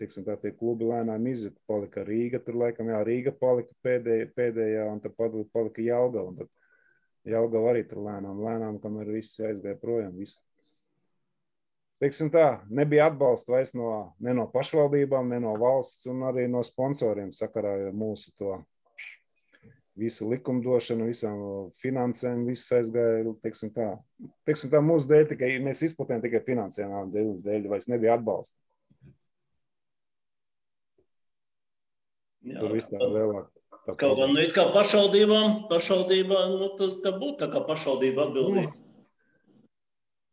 [0.00, 1.56] teiksim, tā, tie klubi lēnām izjuta.
[1.70, 6.26] Palika Rīga, tur laikam, jā, Rīga palika pēdējā, pēdējā un tad palika Jelga.
[6.28, 6.52] Un tad
[7.24, 10.12] Jelgava arī tur lēnām, lēnām, kamēr viss aizgāja projām.
[10.20, 10.44] Viss.
[12.02, 16.60] Teiksim tā, nebija atbalsta vairs no, ne no pašvaldībām, ne no valsts, un arī no
[16.66, 18.58] sponsoriem sakarā ar mūsu to
[19.98, 21.40] visu likumdošanu, visām
[21.78, 23.92] finansēm, viss aizgāja, teiksim tā.
[24.48, 28.58] Teiksim tā, mūsu dēļ tikai, mēs izplatījām tikai finansiālām dēļ, dēļ vairs nebija atbalsta.
[32.44, 33.50] Jā, Tur viss tā vēlāk.
[33.84, 38.72] Tā Kaut gan nu, kā pašvaldībām, pašvaldībām nu, tā, tā būtu tā kā pašvaldība atbildīga.
[38.72, 38.80] Nu,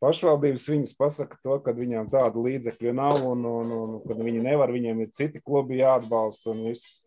[0.01, 4.73] pašvaldības viņas pasaka to, ka viņām tādu līdzekļu nav un, un, un kad viņi nevar,
[4.73, 7.03] viņiem ir citi klubi jāatbalsta un viss.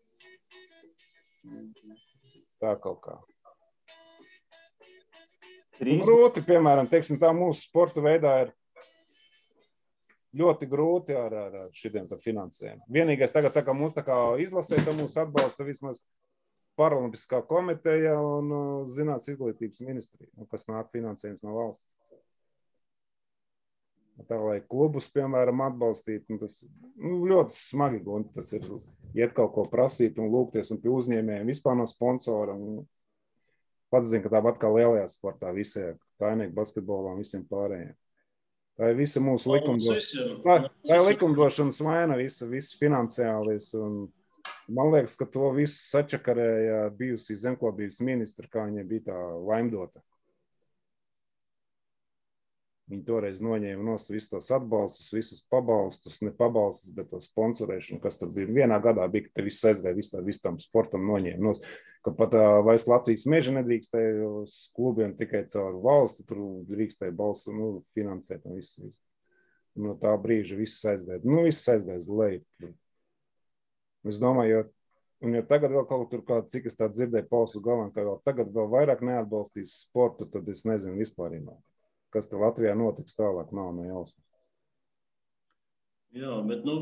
[2.65, 3.15] Tā kaut kā.
[5.77, 8.53] Grūti, piemēram, teiksim, tā mūsu sporta veidā ir
[10.39, 12.87] ļoti grūti ar, ar, ar šiem finansējumiem.
[12.97, 13.75] Vienīgais, tagad, tā kā
[14.07, 16.01] kā izlasē, tā mūs atbalsta vismaz
[16.79, 21.93] Paralimpiskā komiteja un uh, Zinātnes izglītības ministrija, nu, kas nāk finansējums no valsts.
[24.29, 26.61] Tā lai klubus, piemēram, atbalstītu, tas
[26.95, 27.99] nu, ļoti smagi.
[28.35, 28.63] Tas ir
[29.17, 32.55] iet kaut ko prasīt un lūgties un pie uzņēmējiem, vispār no sponsora.
[33.91, 37.93] Pats zina, ka tāpat kā lielajā sportā, visiem tainieki basketbolā un visiem pārējiem.
[38.75, 40.39] Tā ir visa mūsu likumdošana.
[40.43, 40.55] Tā,
[40.87, 44.05] tā ir likumdošanas vaina, visa, visa finansiālis un
[44.67, 50.01] Man liekas, ka to visu sačakarēja bijusi zemkopības ministra, kā viņai bija tā laimdota.
[52.85, 58.19] Viņi toreiz noņēma no visus tos atbalstus, visus pabalstus, ne pabalstus, bet to sponsorēšanu, kas
[58.21, 58.51] tur bija.
[58.59, 61.41] Vienā gadā bija, ka te viss aizgāja, viss, viss tam sportam noņēma.
[61.47, 61.63] Nos,
[62.05, 67.57] ka pat uh, vairs Latvijas meža nedrīkstēja uz klubiem tikai caur valsti, tur drīkstēja balsu,
[67.57, 68.85] nu, finansēt un visu.
[68.85, 69.01] visu.
[69.75, 71.25] No tā brīža viss aizgāja.
[71.25, 72.71] Nu, viss aizgāja uz leju.
[74.07, 74.65] Es domāju, jo,
[75.25, 78.21] un ja tagad vēl kaut kur, kā, cik es tā dzirdēju, Pauls Galan, ka vēl
[78.29, 81.33] tagad vēl vairāk neatbalstīs sportu, tad es nezinu vispār,
[82.15, 84.21] kas te Latvijā notiks tālāk, nav ne jausmas.
[86.15, 86.77] Jā, bet nu,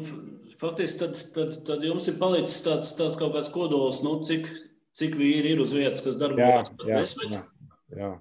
[0.60, 4.46] faktiski tad, tad, tad jums ir palicis tāds, tāds kaut kāds kodols, nu, cik,
[4.94, 6.70] cik vīri ir uz vietas, kas darbojas.
[6.86, 7.42] Jā, jā, jā,
[7.98, 8.12] jā.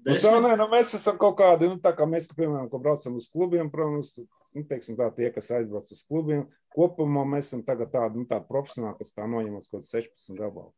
[0.00, 3.18] Nu, tā, nē, nu, mēs esam kaut kādi, nu, tā kā mēs, piemēram, ko braucam
[3.20, 4.14] uz klubiem, protams,
[4.56, 8.48] nu, teiksim tā, tie, kas aizbrauc uz klubiem, kopumā mēs esam tagad tādi, nu, tādi
[8.48, 10.72] profesionāli, kas tā noņemas kaut 16 gabalu.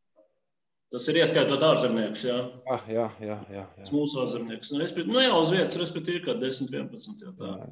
[0.93, 2.35] Tas ir ieskaitot ārzemniekus, jā.
[2.69, 3.85] Ah, jā, jā, jā, jā.
[3.95, 4.69] Mūsu ārzemniekus.
[4.75, 7.55] Nu, respektīvi, nu, jā, uz vietas, respektīvi, kā 10, 11, jā, tā.
[7.57, 7.69] Jā,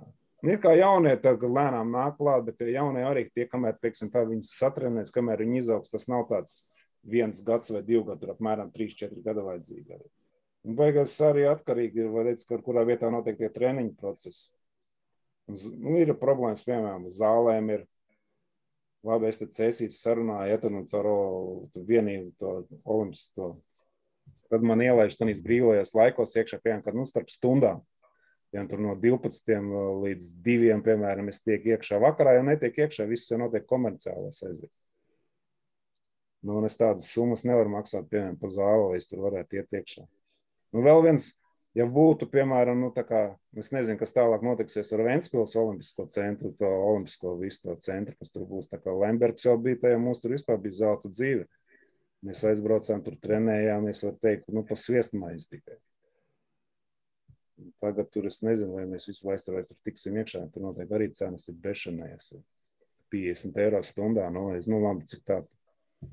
[0.00, 0.06] jā.
[0.44, 4.50] Ir kā jaunie, tagad lēnām nāk klāt, bet jaunie arī tie, kamēr, teiksim, tā viņas
[4.58, 6.64] satrenēs, kamēr viņi izaugs, tas nav tāds
[7.06, 10.10] viens gads vai divi gadi, tur apmēram 3-4 gada vajadzīgi arī.
[10.64, 14.50] Un beigās arī atkarīgi ir, redz, kur, kurā vietā notiek tie treniņu procesi.
[15.46, 17.82] Nu, ir problēmas, piemēram, zālēm ir.
[19.04, 21.08] Labi, es te cēsīs sarunāju, ja tu nu caur
[21.76, 22.52] vienību to
[22.88, 23.50] olimpisko
[24.54, 27.80] Tad man ielaiž tādīs brīvajos laikos iekšā, piemēram, kad nu, starp stundām.
[28.54, 29.48] Ja tur no 12
[30.04, 34.70] līdz 2, piemēram, es tiek iekšā vakarā, jau netiek iekšā, viss jau notiek komerciālās aiziet.
[36.44, 39.78] Nu, un es tādas summas nevaru maksāt, piemēram, par zāli, lai es tur varētu iet
[39.80, 40.04] iekšā.
[40.76, 41.32] Nu, vēl viens,
[41.74, 43.24] ja būtu, piemēram, nu, kā,
[43.58, 48.34] es nezinu, kas tālāk notiksies ar Ventspils olimpisko centru, to olimpisko visu to centru, kas
[48.34, 48.70] tur būs.
[48.70, 51.48] Tā kā Lembergs jau bija tajā, mums tur vispār bija zelta dzīve.
[52.24, 55.76] Mēs aizbraucām, tur trenējāmies, var teikt, nu, pa sviestmaizi tikai.
[57.82, 60.46] Tagad tur es nezinu, vai mēs visu laiku tur tiksim iekšā.
[60.54, 62.32] Tur noteikti arī cenas ir bešanējas.
[63.14, 64.26] 50 eiro stundā.
[64.32, 65.42] Nu, es, nu, labi, cik tā.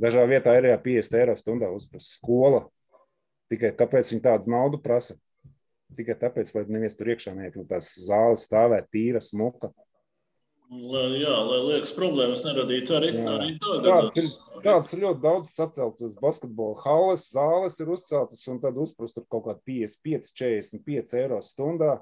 [0.02, 2.62] Dažā vietā ir jā, 50 eiro stundā uzprasa skola.
[3.52, 5.18] Tikai tāpēc viņi tādu naudu prasa.
[5.98, 9.72] Tikai tāpēc, lai neviens tur iekšā neiet, lai tās zāles stāvētu tīra, smuka.
[10.72, 13.24] Lai, jā, lai liekas problēmas neradītu arī, jā.
[13.28, 13.88] arī tagad.
[13.90, 14.30] Tāds ir,
[14.64, 19.50] tāds ir ļoti daudz saceltas basketbola halles, zāles ir uzceltas, un tad uzprast tur kaut
[19.50, 21.98] kā 55, 45 eiro stundā.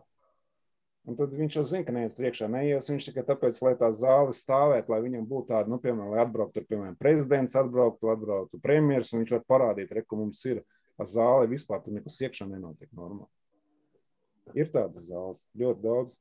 [1.10, 2.91] Un tad viņš jau zina, ka neviens iekšā neies.
[2.93, 6.67] Viņš tikai tāpēc, lai tā zāle stāvētu, lai viņam būtu tāda, nu, piemēram, lai atbrauktu,
[6.69, 10.62] piemēram, prezidents, atbrauktu, atbrauktu premjeras, un viņš var parādīt, re, ka mums ir
[11.10, 13.32] zāle vispār, tur nekas iekšā nenotiek normāli.
[14.58, 16.18] Ir tādas zāles, ļoti daudz.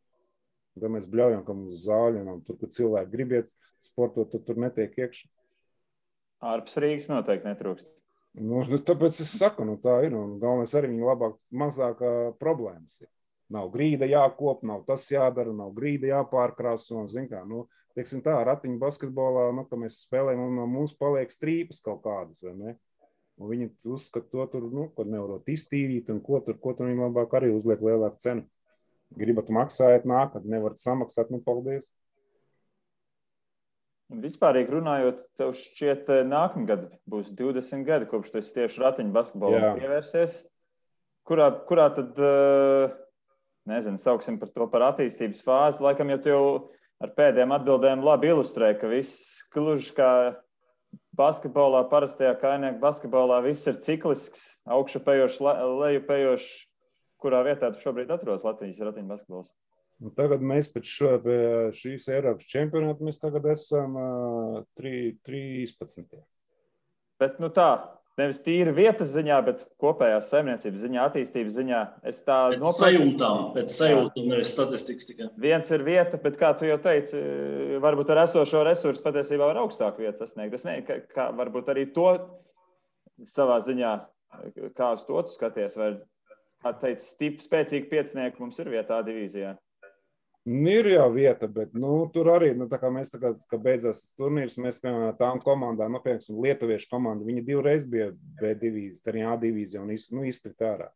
[0.79, 2.41] Tad mēs bļaujam, ka mums zāļi nav.
[2.47, 5.29] Tur, kur cilvēki grib iet sportot, tad tur netiek iekšā.
[6.49, 7.89] Ārpus Rīgas noteikti netrūkst.
[8.39, 10.15] Nu, nu, tāpēc es saku, nu, tā ir.
[10.15, 12.03] Un galvenais arī viņa labāk, mazāk
[12.39, 13.11] problēmas ir.
[13.55, 17.01] Nav grīda jākop, nav tas jādara, nav grīda jāpārkrāso.
[17.01, 17.65] Un, kā, nu,
[17.97, 22.45] teiksim tā, ratiņu basketbolā, nu, ka mēs spēlējam, un no mums paliek strīpas kaut kādas,
[22.45, 22.77] vai ne?
[23.39, 27.05] Un viņi uzskata to tur, nu, ko nevarot iztīrīt, un ko tur, ko tur viņi
[27.05, 28.47] labāk arī uzliek lielāku cenu
[29.17, 31.89] gribat maksāt, nākat, nevarat samaksāt, nu, paldies.
[34.09, 40.43] Vispārīgi runājot, tev šķiet, eh, nākamgad būs 20 gadi, kopš tu tieši ratiņu basketbolam pievērsies.
[41.29, 42.95] Kurā, kurā tad, eh,
[43.69, 46.71] nezinu, sauksim par to par attīstības fāzi, laikam jau tu jau
[47.05, 50.37] ar pēdējiem atbildēm labi ilustrē, ka viss gluži kā
[51.19, 55.41] basketbolā, parastajā kainieku basketbolā, viss ir ciklisks, augšupejošs,
[55.83, 56.51] lejupējošs
[57.23, 59.51] kurā vietā tu šobrīd atrodas Latvijas ratiņu basketbols?
[59.99, 61.13] Nu, tagad mēs pēc šo,
[61.75, 66.21] šīs Eiropas čempionāta mēs tagad esam uh, 13.
[67.19, 67.73] Bet nu tā,
[68.19, 71.83] nevis tīri vietas ziņā, bet kopējās saimniecības ziņā, attīstības ziņā.
[72.11, 72.79] Es tā pēc nopratu.
[72.79, 75.31] sajūtām, pēc sajūtām, nevis statistikas tikai.
[75.45, 77.23] Viens ir vieta, bet kā tu jau teici,
[77.85, 80.59] varbūt ar esošo resursu patiesībā var augstāku vietu sasniegt.
[80.59, 82.11] Es nezinu, kā, varbūt arī to
[83.31, 83.95] savā ziņā,
[84.79, 85.95] kā uz to skaties, vai
[86.65, 89.55] kā teica, stipri, spēcīgi piecinieki mums ir vietā divīzijā.
[90.49, 94.79] Ir jau vieta, bet nu, tur arī, nu, kā mēs tagad, kad beidzās turnīrs, mēs,
[94.81, 99.83] piemēram, tām komandām, nu, piemēram, lietuviešu komanda, viņi divreiz bija B divīzija, tad A divīzija
[99.83, 100.89] un nu, izkrīt ārā.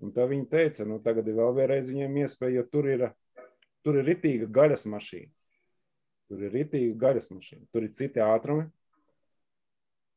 [0.00, 3.04] Un tā viņi teica, nu, tagad ir vēl vienreiz viņiem iespēja, jo tur ir,
[3.84, 5.32] tur ir ritīga gaļas mašīna.
[6.32, 8.64] Tur ir ritīga gaļas mašīna, tur ir citi ātrumi.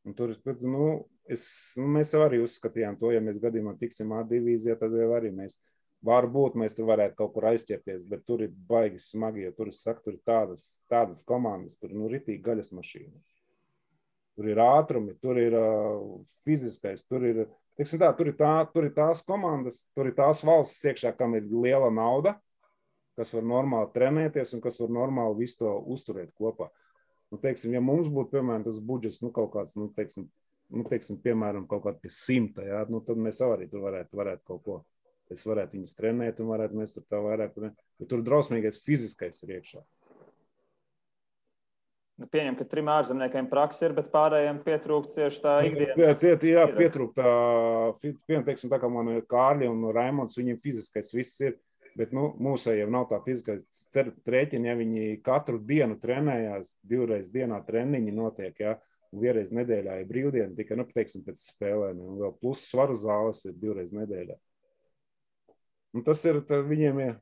[0.08, 0.32] Un tur,
[0.64, 0.86] nu,
[1.28, 1.44] es,
[1.76, 5.34] nu, mēs jau arī uzskatījām to, ja mēs gadījumā tiksim A divīzijā, tad jau arī
[5.36, 5.60] mēs.
[6.06, 9.48] Varbūt mēs tur varētu kaut kur aizķerties, bet tur ir baigi smagi.
[9.48, 13.18] Jo tur, saku, tur ir tādas, tādas komandas, tur nu, rītīgi gaļas mašīna.
[14.38, 17.40] Tur ir ātrumi, tur ir uh, fiziskais, tur ir,
[17.82, 21.50] tā, tur, ir tā, tur ir tās komandas, tur ir tās valsts iekšā, kam ir
[21.50, 22.36] liela nauda,
[23.18, 26.70] kas var normāli trenēties un kas var normāli visu to uzturēt kopā.
[27.34, 30.30] Nu, teiksim, ja mums būtu, piemēram, tas budžets, nu, kaut kāds, nu, teiksim,
[30.70, 34.46] nu, teiksim, piemēram, kaut kāda pie simta, jā, nu, tad mēs arī tur varētu, varētu
[34.54, 34.78] kaut ko.
[35.34, 37.56] Es varētu viņus trenēt, un varētu mēs tur tā vairāk.
[37.58, 39.84] Bet tur drausmīgais fiziskais ir iekšā.
[42.18, 46.00] Nu, pieņem, ka trim ārzemniekiem praksa ir, bet pārējiem pietrūkst tieši tā ikdienas.
[46.02, 47.34] Jā, tie, tie, jā pietrūkst tā,
[48.02, 51.60] piemēram, teiksim, tā kā man ir Kārļi un Raimons, viņiem fiziskais viss ir.
[51.98, 53.56] Bet nu, mūsējiem nav tā fiziskā
[54.30, 58.60] rēķina, ja viņi katru dienu trenējās, divreiz dienā treniņi notiek.
[58.62, 58.76] Ja?
[59.16, 62.02] vienreiz nedēļā ir brīvdiena, tikai nu, teiksim, pēc spēlēm.
[62.04, 64.36] Un vēl plus svaru zāles ir divreiz nedēļā.
[65.98, 67.20] Un tas ir viņiem, ir,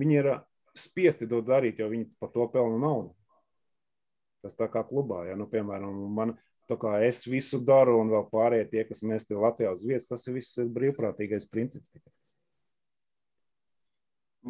[0.00, 0.30] viņi ir
[0.76, 3.12] spiesti to darīt, jo viņi par to pelna naudu.
[4.42, 6.34] Tas tā kā klubā, ja, nu, piemēram, man,
[6.72, 10.26] kā es visu daru, un vēl pārējie tie, kas mēs te Latvijā uz vietas, tas
[10.26, 11.86] ir viss brīvprātīgais princips.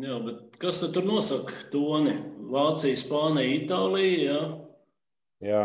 [0.00, 2.14] Jā, bet kas tur nosaka toni?
[2.52, 4.22] Vācija, Spānija, Itālija.
[4.24, 4.44] Jā.
[5.44, 5.64] Jā.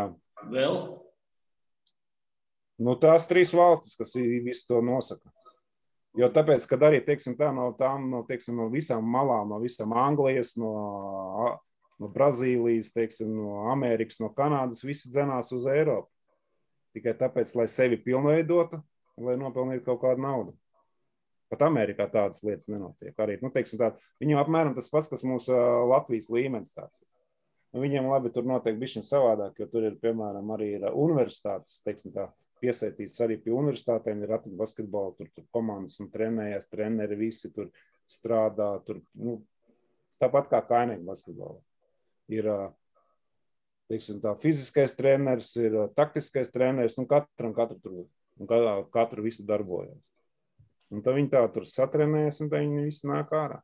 [0.52, 0.76] Vēl?
[2.78, 5.32] Nu, tās trīs valstis, kas visu to nosaka.
[6.18, 9.92] Jo tāpēc, kad arī teiksim, tā, no, tām, no, teiksim, no visām malām, no visām
[9.94, 10.72] Anglijas, no,
[12.02, 16.10] no Brazīlijas, teiksim, no Amerikas, no Kanādas, visi dzenās uz Eiropu.
[16.96, 18.80] Tikai tāpēc, lai sevi pilnveidotu,
[19.22, 20.56] lai nopelnītu kaut kādu naudu.
[21.52, 23.14] Pat Amerikā tādas lietas nenotiek.
[23.22, 25.54] Arī, nu, teiksim, tā, viņam apmēram tas pats, kas mūsu
[25.88, 27.04] Latvijas līmenis tāds.
[27.70, 32.14] Nu, viņiem labi tur notiek bišķiņ savādāk, jo tur ir, piemēram, arī ir universitātes, teiksim
[32.16, 32.26] tā,
[32.60, 37.70] piesaistīts arī pie universitātēm, ir ratiņu basketbola, tur, tur komandas un trenējas, treneri visi tur
[38.08, 39.38] strādā, tur, nu,
[40.22, 41.60] tāpat kā kainīgi basketbolā.
[42.34, 42.50] Ir,
[43.88, 48.04] teiksim tā, fiziskais treneris, ir taktiskais treneris, un katram, katru tur,
[48.38, 48.50] un
[48.92, 50.04] katru visu darbojas.
[50.92, 53.60] Un tad viņi tā tur satrenējas, un tad viņi visi nāk ārā.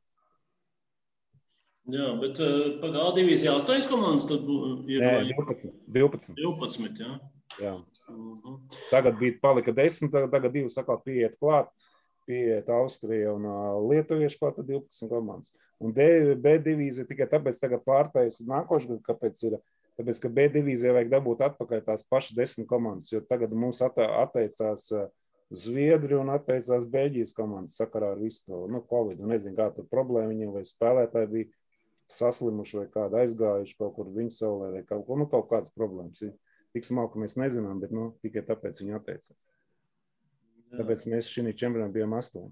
[1.93, 4.47] Jā, bet uh, pagājušā divīzijā astoņas komandas tad
[4.89, 5.73] ir Nē, 12.
[5.93, 6.39] 12.
[6.41, 7.17] 12 jā.
[7.63, 7.75] Jā.
[8.09, 8.59] -huh.
[8.91, 11.71] Tagad bija palika desmit, tagad, divi sakā pieiet klāt,
[12.27, 13.47] pieiet Austrija un
[13.91, 15.53] Lietuvieši klāt, tad 12 komandas.
[15.79, 19.59] Un D, B divīzija tikai tāpēc tagad pārtais nākošu gadu, kāpēc ir,
[19.99, 24.91] tāpēc, ka B divīzijā vajag dabūt atpakaļ tās pašas desmit komandas, jo tagad mums atteicās
[25.55, 29.21] Zviedri un atteicās Beļģijas komandas sakarā ar visu to nu, Covid.
[29.23, 31.51] Un nezinu, kā tur problēma viņiem vai spēlētāji bija
[32.11, 36.25] saslimuši vai kādi aizgājuši kaut kur viņu saulē vai kaut, nu, kaut kādas problēmas.
[36.75, 39.51] Tik smalki mēs nezinām, bet nu, tikai tāpēc viņi atteicās.
[40.75, 42.51] Tāpēc mēs šī čempionā bijām astoņi.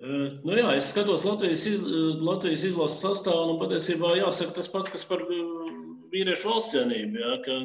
[0.00, 1.80] Uh, nu jā, es skatos Latvijas, iz,
[2.24, 7.58] Latvijas izlases sastāvā, un patiesībā jāsaka tas pats, kas par vīriešu valsts cienību, jā, ka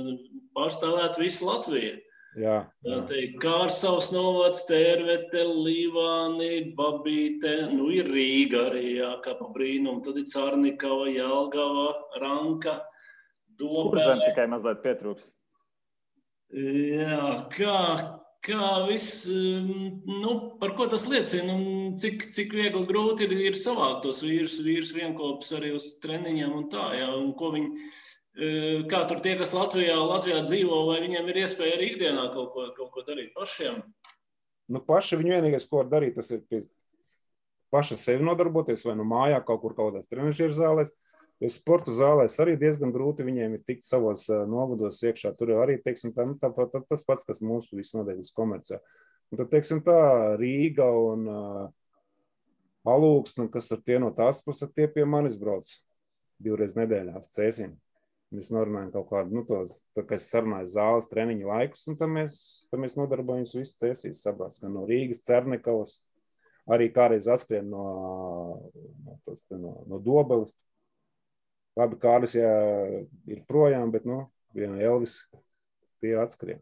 [0.58, 1.94] pārstāvēt visu Latviju.
[2.36, 2.98] Jā, jā.
[3.40, 10.04] Kārsavs, Novacs, Tērvete, Līvāni, Babīte, nu ir Rīga arī, jā, kā pa brīnumu.
[10.04, 11.88] Tad ir Cārnikava, Jelgava,
[12.20, 12.95] Ranka, Dobele.
[13.60, 15.28] Kurzem tikai mazliet pietrūks.
[16.56, 17.20] Jā,
[17.52, 17.78] kā,
[18.46, 24.04] kā viss, nu, par ko tas liecina, un cik, cik viegli grūti ir, ir savākt
[24.06, 27.90] tos vīrus, vīrus vienkopus arī uz treniņiem un tā, jā, un ko viņi
[28.92, 32.68] kā tur tie, kas Latvijā, Latvijā dzīvo, vai viņiem ir iespēja arī ikdienā kaut ko,
[32.76, 33.80] kaut ko darīt pašiem?
[34.68, 36.64] Nu, paši viņi vienīgais, ko var darīt, tas ir pie
[37.74, 40.92] paša sevi nodarboties, vai nu mājā, kaut kur kaut kādās trenižieru zālēs.
[41.44, 45.34] Jo sporta zālēs arī diezgan grūti viņiem ir tikt savos novados iekšā.
[45.36, 48.80] Tur arī, teiksim, tā, nu, tā, tā, tas pats, kas mūsu notiek uz komercijā.
[49.34, 49.98] Un tad, teiksim, tā
[50.40, 51.66] Rīga un uh,
[52.86, 55.68] Alūksna, kas tur tie no tās puses, tie pie manis brauc
[56.40, 57.74] divreiz nedēļā cēsīm.
[58.36, 62.36] Mēs norunājam kaut kādu, nu, tos, tā, kas sarunājas zāles treniņu laikus, un tad mēs,
[62.72, 66.00] tad mēs nodarbojamies visu cēsīs sabrāts, gan no Rīgas, Cernekavas,
[66.70, 67.86] arī kādreiz atskrien no,
[69.06, 70.58] no, tas, no, no Dobeles.
[71.76, 72.52] Labi, Kārlis jā,
[73.28, 74.24] ir projām, bet, nu,
[74.56, 75.26] viena Elvis
[76.00, 76.62] tie atskrien.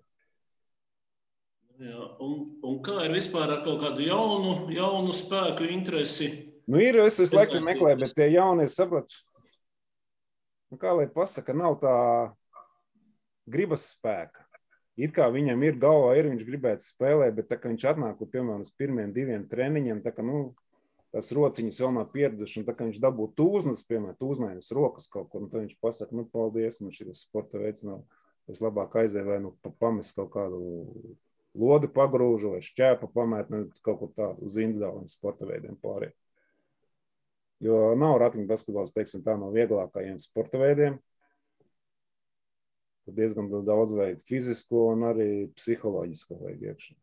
[1.83, 6.29] Jā, un, un kā ir vispār ar kaut kādu jaunu, jaunu spēku interesi?
[6.69, 9.17] Nu, ir, es visu laiku meklēju, bet tie jaunie sapratu,
[10.71, 11.95] nu, kā lai pasaka, nav tā
[13.49, 14.45] gribas spēka.
[14.95, 18.61] It kā viņam ir galvā, ir viņš gribētu spēlēt, bet tā kā viņš atnāk, piemēram,
[18.61, 20.53] uz pirmiem diviem treniņiem, tā kā, nu,
[21.13, 25.29] tas rociņas vēl nav pieraduši, un tā kā viņš dabū tūznas, piemēram, tūznainas rokas kaut
[25.29, 28.01] kur, tad viņš pasaka, nu, paldies, man šī sporta veids nav,
[28.49, 30.63] es labāk aizēju vai, nu, pamest kaut kādu
[31.53, 36.17] lodi pagrūžu vai šķēpa pamēt, nu, kaut kur tādu uz individuāliem sporta veidiem pārējiem.
[37.63, 40.97] Jo nav ratiņu basketbols, teiksim, tā no vieglākajiem sporta veidiem.
[43.05, 46.97] Tad diezgan daudz vajag fizisko un arī psiholoģisko vajag iekšā.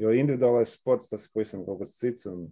[0.00, 2.26] Jo individuālais sports tas ir pavisam kaut kas cits.
[2.28, 2.50] Un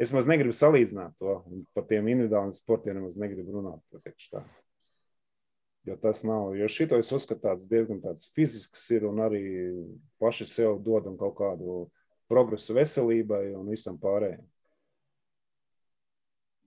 [0.00, 1.40] es maz negribu salīdzināt to.
[1.76, 3.84] Par tiem individuāliem sportiem es negribu runāt.
[5.86, 6.56] Jo tas nav.
[6.58, 9.44] Jo šito es uzskatu tāds diezgan tāds fizisks ir un arī
[10.22, 11.84] paši sev dodam kaut kādu
[12.26, 14.44] progresu veselībai un visam pārējiem.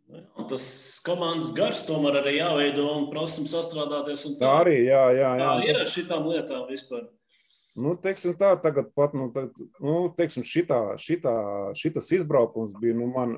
[0.10, 0.64] Un tas
[1.06, 4.24] komandas gars tomēr arī jāveido un prasam sastrādāties.
[4.26, 5.34] Tā, tā arī, jā, jā.
[5.38, 5.50] jā.
[5.52, 7.04] Tā ir šitām lietām vispār.
[7.78, 9.46] Nu, teiksim tā, tagad pat, nu, tā,
[9.84, 11.36] nu, teiksim, šitā, šitā,
[11.78, 13.38] šitas izbraukums bija, nu, man,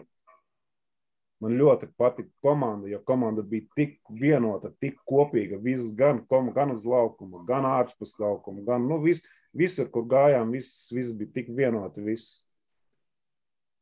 [1.43, 6.23] man ļoti patika komanda, jo komanda bija tik vienota, tik kopīga, viss gan,
[6.55, 11.35] gan uz laukuma, gan ārpus laukuma, gan, nu, viss, Visur, kur gājām, viss, viss bija
[11.35, 12.03] tik vienoti.
[12.05, 12.45] Viss.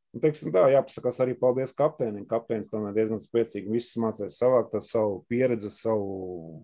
[0.10, 2.26] Un, teiksim, tā, jāpasakās arī paldies kapteinim.
[2.30, 3.70] Kapteinis tomēr diezgan spēcīgi.
[3.76, 6.64] Viss mācījās savākt savu pieredzi, savu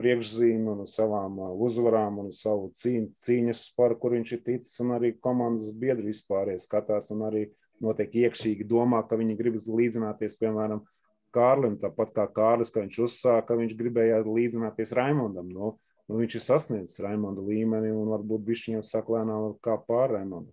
[0.00, 4.78] priekšzīmi un savām uzvarām un savu cīņ, cīņas par, kur viņš ir ticis.
[4.84, 7.44] Un arī komandas biedri vispār skatās un arī
[7.84, 10.82] noteikti iekšīgi domā, ka viņi grib līdzināties, piemēram,
[11.30, 15.52] Kārlim, tāpat kā Kārlis, ka viņš uzsāka, viņš gribēja līdzināties Raimondam.
[15.54, 15.76] Nu,
[16.10, 20.50] nu, viņš ir sasniedzis Raimonda līmeni un varbūt viņš jau saka lēnām kā pār Raimondu.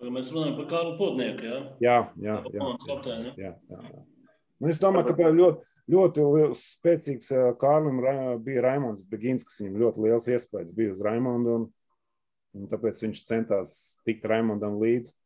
[0.00, 1.58] Mēs runājam par Kārlu Podnieku, jā?
[1.82, 2.68] Jā, jā, jā.
[2.86, 4.04] jā, jā, jā, jā.
[4.60, 5.32] Nu, es domāju, ka tā
[5.90, 8.00] ļoti, ļoti spēcīgs Kārlim
[8.44, 11.66] bija Raimons Begins, kas viņam ļoti liels iespējas bija uz Raimondu, un,
[12.56, 13.74] un tāpēc viņš centās
[14.06, 15.16] tikt Raimondam līdzi.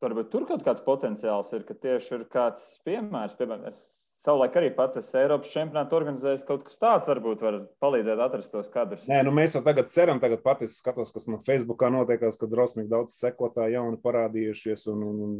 [0.00, 3.34] Varbūt tur kaut kāds potenciāls ir, ka tieši ir kāds piemērs.
[3.36, 3.82] Piemēram, es
[4.24, 6.44] savulaik arī pats esmu Eiropas čempionātu organizējis.
[6.48, 9.04] Kaut kas tāds varbūt var palīdzēt atrast tos kadrus.
[9.10, 12.48] Nē, nu mēs jau tagad ceram, tagad pat es skatos, kas man Facebookā notiekās, ka
[12.48, 14.86] drosmīgi daudz sekotāji jauni parādījušies.
[14.94, 15.36] Un, un, un,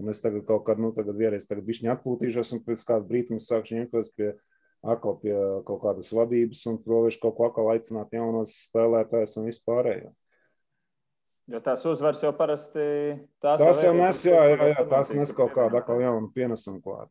[0.00, 3.38] un es tagad kaut kad, nu, tagad vienreiz tagad bišķiņi atpūtīšos un pēc kāda brīdi
[3.42, 4.34] sākšu ņemties pie
[4.84, 5.34] atkal pie
[5.64, 10.12] kaut kādas vadības un provešu kaut ko atkal aicināt jaunos spēlētājus un vispārējo.
[11.52, 12.84] Jo tās uzvaras jau parasti
[13.42, 17.10] tās, tās jau nes, jā, jā, jā, tās nes kaut kādu atkal jaunu pienesumu klāt.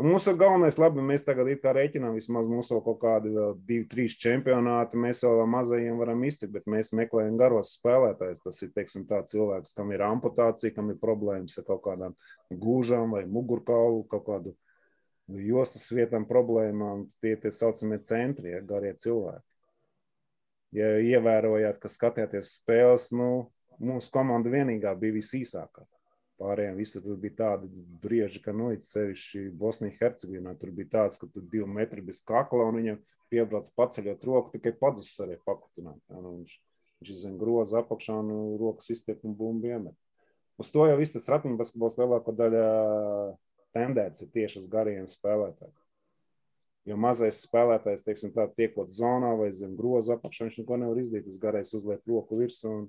[0.00, 3.52] Un ir galvenais, labi, mēs tagad it kā rēķinām, vismaz mums vēl kaut kādi vēl
[3.68, 8.42] divi, trīs čempionāti, mēs vēl mazajiem varam iztikt, bet mēs meklējam garos spēlētājus.
[8.46, 12.16] Tas ir, teiksim, tā cilvēks, kam ir amputācija, kam ir problēmas ar kaut kādām
[12.64, 14.56] gūžām vai mugurkaulu, kaut kādu
[15.52, 17.04] jostas vietām problēmām.
[17.20, 19.44] Tie tie saucamie centri, ja, garie cilvēki
[20.76, 23.28] ja ievērojāt, ka skatījāties spēles, nu,
[23.82, 25.84] mūsu komanda vienīgā bija visīsākā.
[26.42, 27.68] Pārējiem visur bija tādi
[28.02, 32.66] brieži, ka, nu, sevišķi Bosnijā, Hercegovinā, tur bija tāds, ka tur divi metri bez kakla
[32.66, 32.98] un viņam
[33.30, 36.00] piebrauc paceļot roku, tikai padus arī pakutināt.
[36.10, 36.56] Nu, viņš,
[36.98, 39.94] viņš zem groza apakšā un rokas iztiek un bumbu iemet.
[40.58, 42.66] Uz to jau viss tas ratiņbasketbols lielāko daļa
[43.76, 45.78] tendēts ir tieši uz gariem spēlētājiem.
[46.90, 51.28] Jo mazais spēlētājs, teiksim, tā tiekot zonā vai zem groza apakšā, viņš neko nevar izdarīt.
[51.28, 52.88] Tas garais uzliek roku virsū un,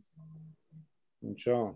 [1.22, 1.76] un čau.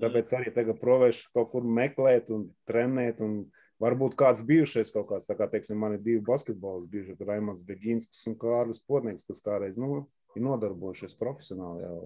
[0.00, 3.20] Tāpēc arī tagad provēšu kaut kur meklēt un trenēt.
[3.22, 3.44] Un
[3.82, 8.24] varbūt kāds bijušais kaut kāds, tā kā, teiksim, man ir divi basketbolas bijuši, Raimons Beginskas
[8.30, 11.98] un Kārlis Potnieks, kas kādreiz, nu, ir nodarbojušies profesionāli jau,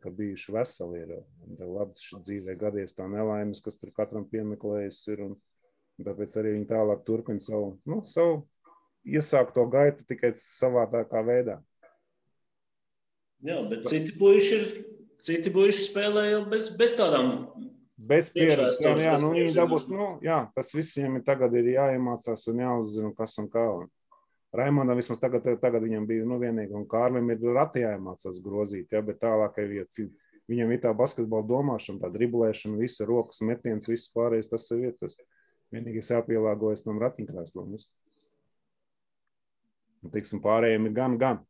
[0.00, 1.14] ka bijuši veseli ir.
[1.60, 5.24] Labi, šī dzīvē gadies tā nelaimes, kas tur katram piemeklējas ir.
[5.98, 8.44] Tāpēc arī viņi tālāk turpina savu, nu, savu
[9.08, 11.56] iesākto gaitu tikai savādākā veidā.
[13.42, 14.70] Jā, bet citi puiši ir.
[15.24, 17.32] Citi puiši spēlē jau bez, bez tādām
[18.06, 18.78] Bez pieredzes.
[18.78, 22.60] Jā, jā, nu, viņi dabūt, nu, jā, tas viss viņam ir tagad ir jāiemācās un
[22.62, 23.64] jāuzzina, kas un kā.
[24.54, 29.02] Raimondam vismaz tagad, tagad viņam bija nu, vienīgi, un Kārlim ir rati jāiemācās grozīt, ja,
[29.04, 29.74] bet tālāk ir.
[30.48, 35.18] Viņam ir tā basketbola domāšana, tā driblēšana, visa rokas metiens, viss pārējais, tas ir vietas.
[35.74, 37.74] Vienīgais jāpielāgojas tam ratiņkrēslam.
[40.14, 41.42] Tiksim, pārējiem ir gan, gan.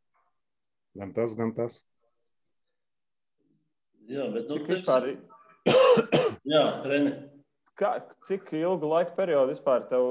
[0.99, 1.79] Gan tas, gan tas.
[4.09, 5.11] Jā, bet nu, cik vispār...
[6.53, 7.13] Jā, Rene.
[7.79, 7.93] Kā,
[8.27, 10.09] cik ilgu laiku periodu vispār tev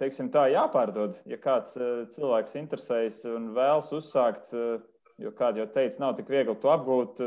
[0.00, 1.18] teiksim, tā jāpārdod?
[1.28, 4.78] Ja kāds uh, cilvēks interesējas un vēlas uzsākt, uh,
[5.20, 7.18] jo kāds jau teica, nav tik viegli to apgūt,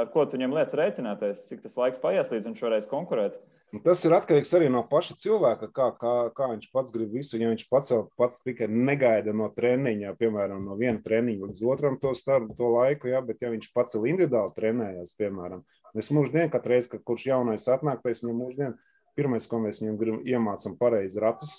[0.00, 3.36] ar ko tu viņam lietas rēķināties, cik tas laiks paies līdz viņš varēs konkurēt.
[3.72, 7.38] Un tas ir atkarīgs arī no paša cilvēka, kā, kā, kā viņš pats grib visu.
[7.40, 12.12] Ja viņš pats pats tikai negaida no treniņa, piemēram, no viena treniņa līdz otram to
[12.18, 15.64] startu, to laiku, ja, bet ja viņš pats vēl individuāli trenējas, piemēram,
[15.96, 18.76] mēs mūždien, kad reiz, kad kurš jaunais atnāktais, viņam mūždien,
[19.16, 21.56] pirmais, ko mēs viņam gribam, iemācam pareizi ratus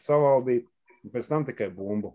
[0.00, 0.64] savaldīt,
[1.04, 2.14] un pēc tam tikai bumbu.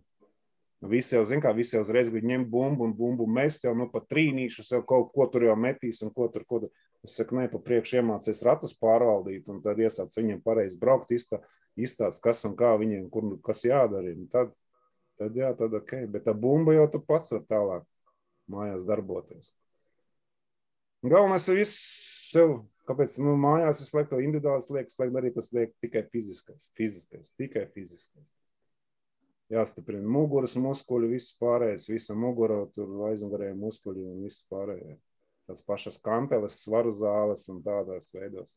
[0.90, 3.88] Visi jau zina, kā visi jau uzreiz grib ņemt bumbu un bumbu mest jau nu,
[3.94, 6.44] pa trīnīšus, jau kaut ko tur jau metīs un ko tur.
[6.46, 6.74] Ko tur.
[7.06, 12.22] Es saku, ne, pa priekšu iemācies ratus pārvaldīt, un tad iesāc viņiem pareizi braukt, izstāst,
[12.24, 14.14] kas un kā viņiem, kur, kas jādara.
[14.16, 14.54] Un tad,
[15.22, 17.86] tad jā, tad ok, bet tā bumba jau tu pats var tālāk
[18.52, 19.52] mājās darboties.
[21.06, 21.84] Galvenais ir viss
[22.32, 22.56] sev,
[22.90, 27.68] kāpēc nu, mājās es lieku individuāls liekas, lai arī tas liek tikai fiziskais, fiziskais, tikai
[27.76, 28.34] fiziskais
[29.54, 35.02] jāstiprina muguras muskuļi, viss pārējais, visa mugura, tur aizmugurēji muskuļi un viss pārējais.
[35.46, 38.56] Tas pašas kanteles, svaru zāles un tādās veidos.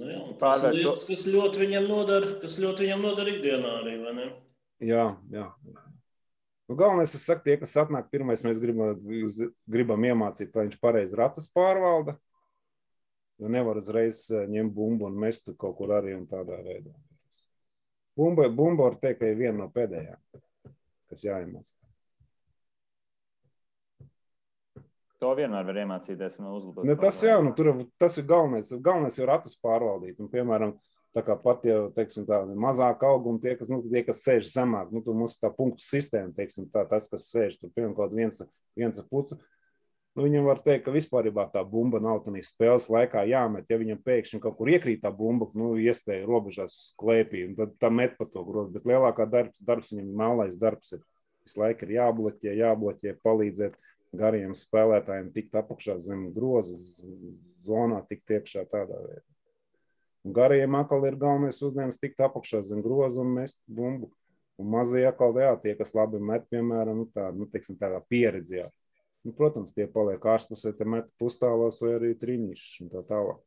[0.00, 3.94] Nu jā, tas ir lietas, kas ļoti viņam nodara, kas ļoti viņam nodara ikdienā arī,
[4.02, 4.26] vai ne?
[4.82, 5.46] Jā, jā.
[6.70, 8.94] Nu, galvenais, es saku, tie, kas atnāk pirmais, mēs gribam,
[9.66, 12.14] gribam iemācīt, lai viņš pareizi ratus pārvalda,
[13.42, 16.94] jo nevar uzreiz eh, ņemt bumbu un mest kaut kur arī un tādā veidā.
[18.18, 20.42] Bumba, bumba var teikt, ka ir viena no pēdējām,
[21.10, 21.79] kas jāiemācās.
[25.20, 26.86] To vienmēr var iemācīties un uzlabot.
[26.88, 28.72] Ne, tas, jā, nu, tur, tas ir galvenais.
[28.80, 30.16] Galvenais ir ratus pārvaldīt.
[30.22, 30.74] Un, piemēram,
[31.16, 34.94] tā kā pat jau teiksim, tā, mazāk auguma, tie, kas, nu, tie, kas sēž zemāk,
[34.94, 38.40] nu, tur mums tā punktu sistēma, teiksim, tā, tas, kas sēž tur, piemēram, kaut viens,
[38.78, 39.36] viens pusi,
[40.18, 43.68] Nu, viņam var teikt, ka vispār tā bumba nav tādā spēles laikā jāmet.
[43.70, 47.92] Ja viņam pēkšņi kaut kur iekrīt tā bumba, nu, iespēja robežās klēpī, un tad tā
[47.94, 48.74] met pa to grozu.
[48.74, 51.04] Bet lielākā darbs, darbs viņam melnais darbs ir.
[51.46, 53.78] Visu laiku ir jābloķē, jābloķē, palīdzēt.
[54.16, 56.76] Gariem spēlētājiem tikt apakšā zem groza
[57.64, 59.26] zonā, tikt iekšā tādā veidā.
[60.26, 64.10] Un gariem atkal ir galvenais uzdevums tikt apakšā zem groza un mest bumbu.
[64.60, 68.66] Un mazie atkal, jā, tie, kas labi met, piemēram, nu, tā, nu, teiksim, tādā pieredzē.
[69.24, 73.40] Nu, protams, tie paliek ārpusē, te met pustālos vai arī trīnīšus un tā tālāk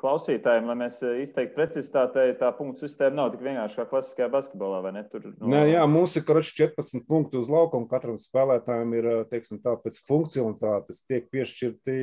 [0.00, 4.80] klausītājiem, lai mēs eh, izteiktu precizitātei, tā punktu sistēma nav tik vienkārši kā klasiskajā basketbolā,
[4.84, 5.04] vai ne?
[5.12, 5.50] Tur, no...
[5.52, 7.88] Nē, jā, mums ir karoči 14 punkti uz laukuma.
[7.90, 11.98] Katram spēlētājam ir, eh, teiksim, tā pēc funkcionalitātes tiek piešķirti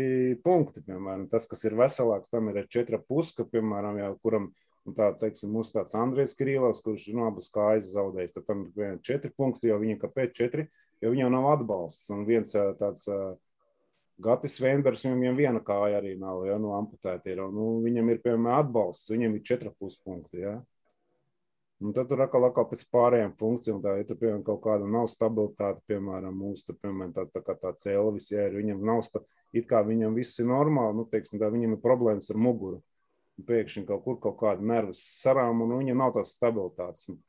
[0.46, 0.86] punkti.
[0.88, 4.52] Piemēram, tas, kas ir veselāks, tam ir 4,5, ka, piemēram, jau kuram,
[4.98, 9.34] tā, teiksim, mums tāds Andrejs Krīlovs, kurš no abas kājas zaudējis, tad tam ir 4
[9.38, 10.70] punkti, jo viņam kāpēc 4,
[11.04, 12.08] jo viņam nav atbalsts.
[12.14, 13.10] Un viens eh, tāds
[14.18, 17.44] Gatis Veinbergs, viņam viena kāja arī nav, ja, nu, amputēta ir.
[17.54, 20.56] Nu, viņam ir, piemēram, atbalsts, viņam ir 4,5 punkti, ja.
[21.78, 25.06] Un tad tur atkal, atkal pēc pārējām funkcijām, tā, ja tur, piemēram, kaut kāda nav
[25.14, 29.22] stabilitāte, piemēram, mūsu, tur, piemēram, tā, tā kā tāds Elvis, ja ir, viņam nav, sta,
[29.54, 32.82] it kā viņam viss ir normāli, nu, teiksim, tā, viņam ir problēmas ar muguru.
[33.46, 37.12] Pēkšņi kaut kur kaut kāda nervas sarām, un viņam nav tās stabilitātes.
[37.14, 37.20] Un,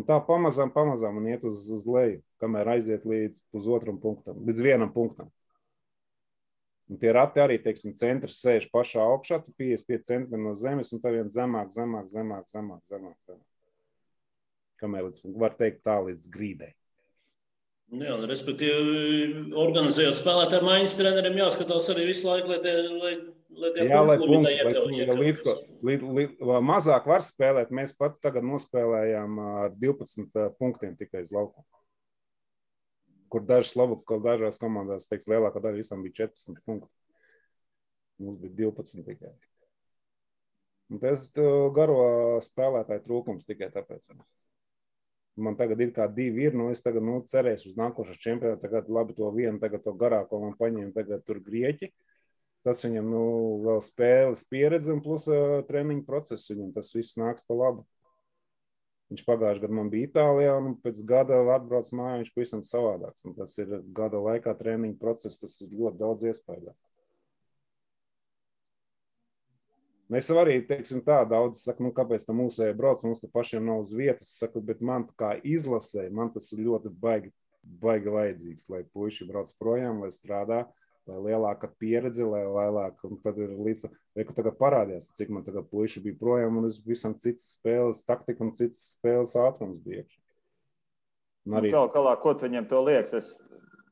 [0.00, 4.64] un tā pamazām, pamazām un iet uz, uz leju, kamēr aiziet līdz pusotram punktam, līdz
[4.64, 5.28] vienam punktam.
[6.90, 11.02] Un tie rati arī, teiksim, centrs sēž pašā augšā, tu 55 centimetri no zemes, un
[11.02, 13.16] tā vien zemāk, zemāk, zemāk, zemāk, zemāk.
[13.28, 13.46] zemāk.
[14.82, 16.72] Kamēr līdz, var teikt tā līdz grīdai.
[17.90, 23.14] Jā, un, respektīvi, organizējot spēlētāju maiņas treneriem jāskatās arī visu laiku, lai tie, lai,
[23.62, 24.84] lai tie Jā, lai punkti, lai iekļau,
[25.22, 25.42] līdz,
[25.90, 31.66] līdz, līdz, mazāk var spēlēt, mēs pat tagad nospēlējām ar 12 punktiem tikai uz laukumu
[33.30, 36.90] kur dažas labu, ka dažās komandās, teiks, lielākā daļa visam bija 14 punkti.
[38.20, 39.32] Mums bija 12 tikai.
[40.90, 41.30] Un tas
[41.76, 42.02] garo
[42.42, 44.10] spēlētāju trūkums tikai tāpēc.
[45.40, 48.90] Man tagad ir kā divi ir, nu es tagad nu, cerēšu uz nākošo čempionātu, tagad
[48.92, 51.92] labi to vienu, tagad to garāko man paņēma, tagad tur grieķi.
[52.66, 53.22] Tas viņam nu,
[53.64, 57.86] vēl spēles pieredze un plus uh, treniņu process viņam tas viss nāks pa labu.
[59.10, 62.20] Viņš pagājušajā gadā man bija Itālijā, un pēc gada atbrauc mājā.
[62.20, 63.24] Viņš pavisam savādāks.
[63.26, 66.74] Un tas ir gada laikā treniņa process, tas ir ļoti daudz iespēju.
[70.10, 73.02] Mēs arī teiksim, tā daudz sakām, nu, kāpēc tā mūsēji brauc.
[73.06, 74.30] Mums tam pašiem nav uz vietas.
[74.38, 77.34] Saku, bet man kā izlasēji, man tas ir ļoti baigi,
[77.82, 80.70] baigi vajadzīgs, lai puiši brauc projām, lai strādātu
[81.10, 83.84] lai lielāka pieredze, lai lielāka, un tad ir līdz,
[84.16, 88.46] ka tagad parādījās, cik man tagad puiši bija projām, un es visam citas spēles taktika
[88.46, 90.06] un citas spēles ātrums bija.
[91.48, 91.72] Un arī...
[91.74, 93.16] Galu galā, ko tu viņam to liekas?
[93.16, 93.30] Es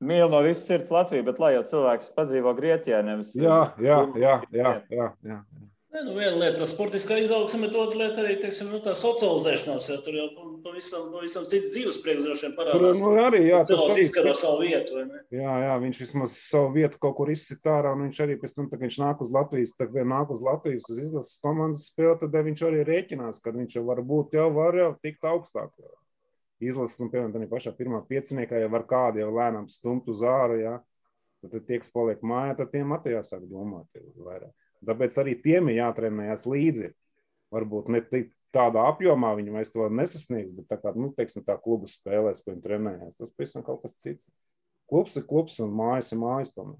[0.04, 3.34] mīlu no visas sirds Latviju, bet lai jau cilvēks padzīvo Grieķijā, nevis...
[3.38, 5.40] Jā, jā, jā, jā, jā, jā.
[5.88, 9.86] Ne, nu viena lieta ir sportiskā izaugsme, bet otra lieta arī teiksim, nu, tā socializēšanās.
[9.88, 10.26] Ja, tur jau
[10.60, 12.98] pavisam, pavisam cits dzīves priekšrošiem parādās.
[12.98, 15.00] Tur nu, arī jā, tas arī izskaro savu vietu.
[15.32, 18.68] Jā, jā, viņš vismaz savu vietu kaut kur izsit ārā, un viņš arī pēc tam,
[18.68, 22.38] kad viņš nāk uz Latvijas, tad vien nāk uz Latvijas uz izlases komandas spēli, tad
[22.50, 25.72] viņš arī rēķinās, ka viņš jau varbūt jau var jau tikt augstāk.
[26.60, 30.60] Izlases, nu, piemēram, tā pašā pirmā pieciniekā jau var kādu jau lēnām stumt uz āru,
[30.60, 30.78] jā.
[31.48, 33.86] Tad tie, kas paliek mājā, tad tiem atījās sāk domāt
[34.20, 34.52] vairāk.
[34.86, 36.92] Tāpēc arī tiem ir jātrenējas līdzi.
[37.54, 38.02] Varbūt ne
[38.54, 42.52] tādā apjomā viņi vairs to nesasniegs, bet tā kā nu, teiksim, tā kluba spēlēs, ko
[42.52, 44.30] viņi trenējas, tas pavisam kaut kas cits.
[44.88, 46.54] Klubs ir klubs un mājas ir mājas.
[46.56, 46.78] Tomēr.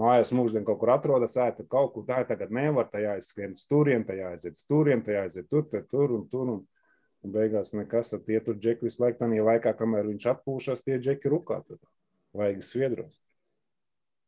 [0.00, 4.30] Mājās mūždien kaut kur atrodas, ēta kaut kur tā, tagad nevar, tajā aizskrien turien, tajā
[4.34, 6.52] aiziet turien, tajā aiziet tur, tur, tur un tur.
[6.54, 6.60] Un,
[7.26, 10.98] un beigās nekas, tad tie tur džeki visu laiku, tā laikā, kamēr viņš atpūšas, tie
[10.98, 11.78] džeki rukā tur.
[12.38, 13.18] Vajag sviedros.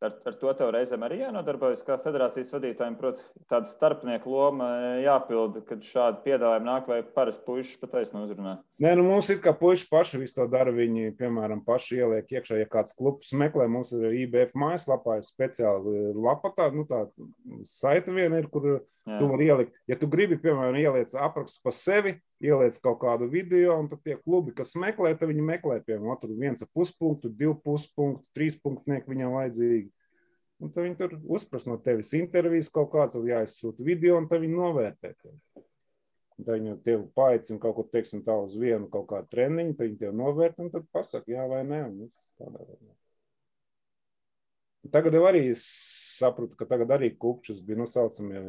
[0.03, 2.96] Ar, ar to tev reizēm arī jānodarbojas, kā federācijas vadītājiem.
[2.98, 4.70] Protams, tāda starpnieku loma
[5.03, 8.57] jāpilda, kad šādi piedāvājumi nāk, vai parasti puikas pat taisno uzrunā.
[8.82, 10.72] Nē, nu mums ir kā puikas paši visu to dara.
[10.74, 16.10] Viņi, piemēram, paši ieliek iekšā, ja kāds klubs meklē, mums ir IBF mājaslapā ir speciāli
[16.18, 17.28] lapa, tā, nu, tāda
[17.68, 18.80] saita viena ir, kur Jā.
[19.20, 19.78] tu vari ielikt.
[19.86, 24.18] Ja tu gribi, piemēram, ieliec aprakstu pa sevi, ieliec kaut kādu video, un tad tie
[24.18, 29.14] klubi, kas meklē, tad viņi meklē, piemēram, tur viens ar puspunktu, divu puspunktu, trīs punktnieku
[29.14, 29.92] viņam vajadzīgi.
[30.58, 34.42] Un tad viņi tur uzprasa no tevis intervijas kaut kāds, tad jāizsūta video, un tad
[34.42, 35.38] viņi novērtē tevi.
[36.38, 40.00] Tad viņi tev paaicina kaut ko, teiksim, tā uz vienu kaut kādu treniņu, tad viņi
[40.00, 41.82] tev novērtē, un tad pasaka, jā vai nē.
[44.92, 48.40] Tagad jau arī sapratu, ka tagad arī kupčus bija nosaucamie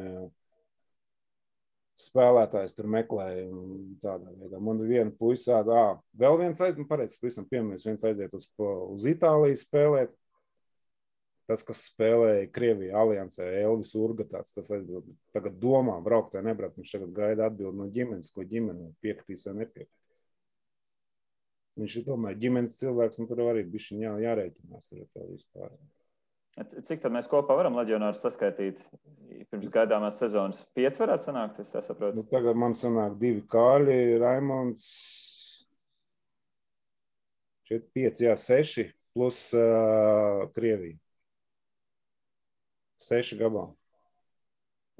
[2.00, 3.46] spēlētājs tur meklēja.
[4.02, 4.58] Tādā veidā.
[4.58, 5.84] Man viena puisā, ā,
[6.18, 10.14] vēl viens aiziet, nu, pareizi, pavisam pieminēs, viens aiziet uz, uz Itāliju spēlēt.
[11.44, 16.78] Tas, kas spēlēja Krievijā, Aliansē, Elvis Urga, tāds, tas aizbild, tagad domā, braukt vai nebraukt.
[16.80, 20.22] Viņš tagad gaida atbildi no ģimenes, ko ģimene piekritīs vai nepiekritīs.
[21.82, 25.76] Viņš ir tomēr ģimenes cilvēks, un tur arī bija jā, jārēķinās ar to vispār.
[26.86, 28.80] Cik tā mēs kopā varam leģionārus saskaitīt?
[29.50, 32.20] Pirms gaidāmās sezonas pieci varētu sanākt, es tā saprotu.
[32.20, 34.84] Nu, tagad man sanāk divi kāļi, Raimons,
[37.68, 40.94] 4, 5, jā, 6 plus uh, Krievija.
[43.00, 43.74] 6 gabali.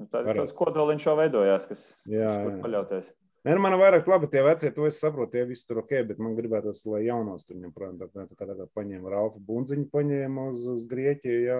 [0.01, 2.57] Nu, tāds kodoliņš jau veidojās, kas jā, jā.
[2.63, 3.13] paļauties.
[3.45, 6.19] Nē, nu, man vairāk labi tie vecie, to es saprotu, tie visi tur ok, bet
[6.19, 7.99] man gribētos, lai jaunos tur ņem projām.
[8.01, 11.59] Tā, tā kā tagad paņēma Ralfu Bunziņu, paņēma uz, uz Grieķiju, jā.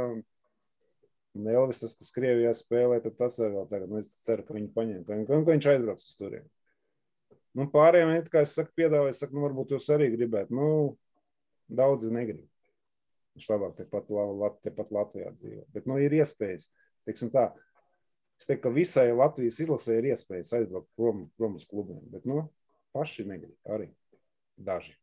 [1.36, 3.92] Un Elvis, tas, kas Krievijā spēlē, tad tas ir vēl tagad.
[3.92, 6.50] Nu, es ceru, ka viņi paņem, ka, ka, ka viņš aizbrauks uz turien.
[7.56, 10.58] Nu, pārējiem, kā es saku, piedāvāju, saku, nu, varbūt jūs arī gribētu.
[10.58, 10.70] Nu,
[11.70, 12.48] daudzi negrib.
[13.36, 14.12] Viņš labāk tepat,
[14.64, 15.66] tepat Latvijā dzīvo.
[15.76, 16.70] Bet, nu, ir iespējas.
[17.06, 17.50] Teiksim tā,
[18.40, 22.44] Es teiktu, ka visai Latvijas izlasē ir iespējas aizbraukt prom, prom uz klubiem, bet nu,
[22.96, 23.88] paši negrib arī
[24.60, 24.96] daži.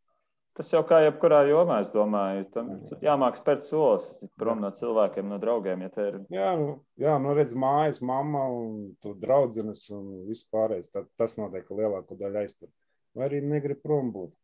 [0.53, 4.05] Tas jau kā jebkurā jomā, es domāju, tam jāmāk spērt solis
[4.37, 5.87] prom no cilvēkiem, no draugiem.
[5.87, 6.19] Ja ir...
[6.35, 10.93] Jā, nu, jā, nu redz, mājas, mamma un tu draudzenes un vispārējais.
[11.17, 12.69] Tas noteikti lielāko daļu aiztur.
[13.17, 14.37] Vai arī negrib prom būt.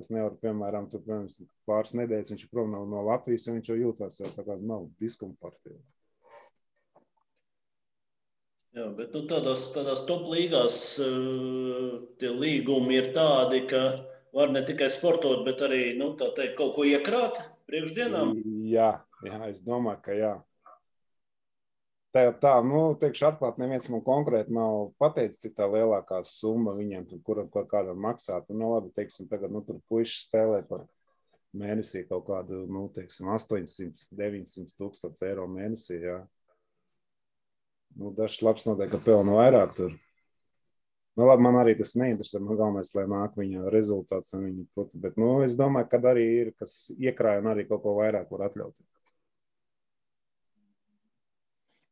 [0.00, 3.74] Tas nevar, piemēram, tur, piemēram, pāris nedēļas viņš prom no, no Latvijas, un viņš jau
[3.76, 5.76] jūtās jau tā kā nav diskomfortīgi.
[8.78, 13.82] Jā, bet nu, tādās, tādās top līgās uh, tie līgumi ir tādi, ka
[14.32, 18.32] var ne tikai sportot, bet arī nu, teikt, kaut ko iekrāt priekšdienām.
[18.72, 18.94] Jā,
[19.26, 20.32] jā, es domāju, ka jā.
[22.10, 27.04] Tā, tā nu, teikšu, atklāti, neviens man konkrēti nav pateicis, cik tā lielākā summa viņiem
[27.06, 28.48] tur, kur, kur kādam maksāt.
[28.50, 30.88] Nu, labi, teiksim, tagad, nu, tur puiši spēlē par
[31.54, 36.18] mēnesī kaut kādu, nu, teiksim, 800, 900 tūkstoši eiro mēnesī, jā.
[37.98, 39.94] Nu, dažs labs noteikti, ka pelna vairāk tur.
[41.14, 42.42] Nu, labi, man arī tas neinteresē.
[42.42, 44.34] Man galvenais, lai nāk viņa rezultāts.
[44.34, 44.66] Viņa,
[45.02, 48.46] bet nu, es domāju, ka arī ir, kas iekrāja un arī kaut ko vairāk var
[48.48, 48.86] atļauties.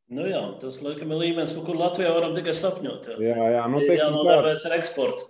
[0.08, 3.10] Nu jā, tas laikam ir līmenis, par kuru Latvijā varam tikai sapņot.
[3.20, 5.26] Jā, jā, jā nu, teiksim, jānodarbojas ar eksportu.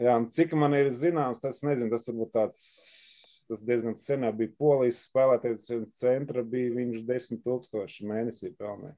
[0.00, 2.60] Jā, cik man ir zināms, tas nezinu, tas varbūt tāds,
[3.50, 5.66] tas diezgan senā bija polijas spēlētājs
[5.98, 8.94] centra, bija viņš 10 tūkstoši mēnesī pelnēja.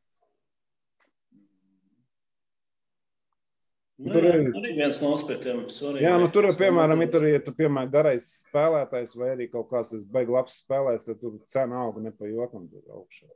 [4.02, 5.62] Nu, tur jā, ir arī viens no aspektiem.
[6.02, 9.70] Jā, nu, tur ir piemēram, ja tur ir ja piemēram, garais spēlētājs vai arī kaut
[9.72, 13.30] kāds tas beigas labs spēlētājs, tad tur cena auga ne pa jokam augšā.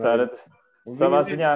[0.00, 0.38] Tātad
[0.98, 1.50] savā ziņā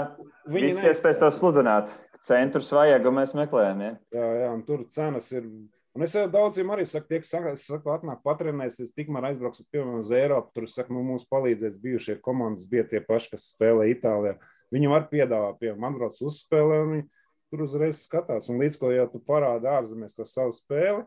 [0.52, 1.94] viss iespējas to sludināt.
[2.26, 3.82] Centrus vajag, un mēs meklējam.
[3.84, 3.96] Ja?
[4.16, 5.46] Jā, jā, un tur cenas ir.
[5.96, 10.10] Un es jau daudziem arī saku, tie, kas saka, atnāk patrenēsies, tikmēr aizbrauksiet, piemēram, uz
[10.12, 10.50] Eiropu.
[10.58, 14.34] Tur, saku, nu, mums palīdzēs bijušie komandas, bija tie paši, kas spēlē Itālijā.
[14.74, 17.06] Viņi var piedāvāt, piemēram, man brauc uzspēlē, un viņi
[17.54, 18.50] tur uzreiz skatās.
[18.52, 21.06] Un līdz ko jau tu parādi ārzemēs to savu spēli,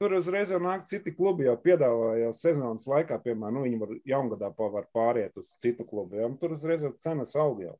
[0.00, 3.96] tur uzreiz jau nāk citi klubi, jau piedāvā jau sezonas laikā, piemēram, nu, viņi var
[4.10, 7.76] jaungadā var pāriet uz citu klubu, un tur uzreiz jau cenas aug jau.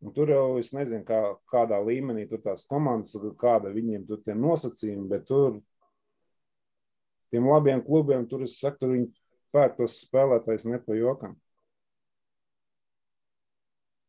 [0.00, 1.18] Un tur jau es nezinu, kā,
[1.52, 5.58] kādā līmenī tur tās komandas, kāda viņiem tur tie nosacījumi, bet tur
[7.30, 9.10] tiem labiem klubiem, tur es saku, tur viņi
[9.52, 11.36] pērk tos spēlētājs ne pa jokam.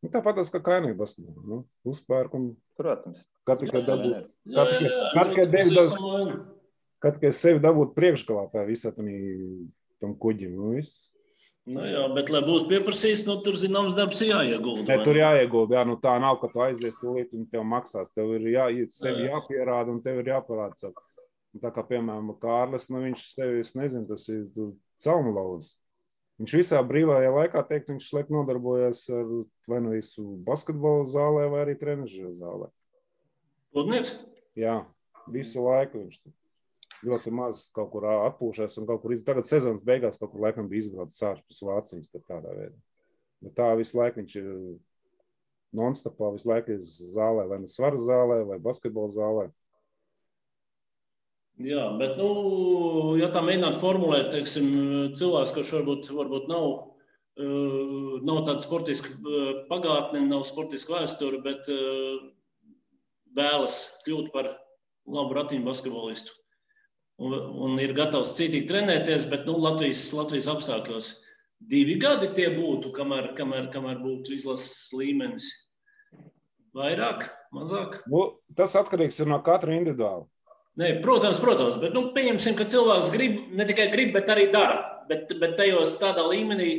[0.02, 1.44] Nu, Tāpat kā kaimiņu basketbolā.
[1.46, 2.50] Nu, uzpērk un.
[2.78, 3.22] Protams.
[3.46, 4.34] Kad tikai dabūt.
[4.50, 6.36] Kad tikai devi dabūt.
[7.02, 9.08] Kad tikai sevi dabūt priekšgalā tā visā tam,
[10.02, 10.54] tam kuģim.
[10.58, 11.10] Nu, viss.
[11.70, 14.82] Nu jā, bet, lai būtu pieprasīts, nu, tur zināms darbs jāiegulda.
[14.88, 15.76] Ne, tur jāiegulda.
[15.78, 18.10] Jā, nu, tā nav, ka tu aizies tūlīt un tev maksās.
[18.16, 19.36] Tev ir jā, sevi jā.
[19.36, 21.06] jāpierāda un tev ir jāparāda savu.
[21.62, 24.48] Tā kā, piemēram, Kārlis, nu, viņš sevi, es nezinu, tas ir
[25.04, 25.76] caumlauzis.
[26.42, 29.28] Viņš visā brīvajā laikā, teikt, viņš liek nodarbojas ar
[29.70, 32.66] vai nu visu basketbolu zālē, vai arī trenižera zālē.
[33.70, 34.16] Pludnieks?
[34.58, 34.80] Jā,
[35.30, 36.16] visu laiku viņš
[37.06, 39.22] ļoti maz kaut kur atpūšas un kaut kur iz...
[39.26, 42.74] tagad sezonas beigās kaut kur laikam bija izbraucis ārpus Vācijas tādā veidā.
[43.42, 44.50] Bet tā visu laiku viņš ir
[45.78, 49.46] non-stopā, visu laiku ir zālē, vai nu svara zālē, vai basketbola zālē.
[51.60, 52.28] Jā, bet, nu,
[53.20, 54.70] ja tā mēģināt formulēt, teiksim,
[55.18, 56.68] cilvēks, kurš varbūt, varbūt nav,
[57.36, 59.18] uh, nav tāds sportisks
[59.68, 62.22] pagātne, nav sportiska vēsture, bet uh,
[63.36, 64.54] vēlas kļūt par
[65.12, 66.40] labu ratiņu basketbolistu
[67.22, 67.34] un,
[67.66, 71.12] un ir gatavs citīgi trenēties, bet nu, Latvijas, Latvijas apstākļos
[71.72, 75.48] divi gadi tie būtu, kamēr, kamēr, kamēr būtu izlases līmenis.
[76.76, 78.00] Vairāk, mazāk?
[78.10, 78.24] Nu,
[78.56, 80.24] tas atkarīgs no katra individuāli.
[80.80, 84.78] Nē, protams, protams, bet nu, pieņemsim, ka cilvēks grib, ne tikai grib, bet arī dara.
[85.10, 86.70] Bet, bet tajos tādā līmenī,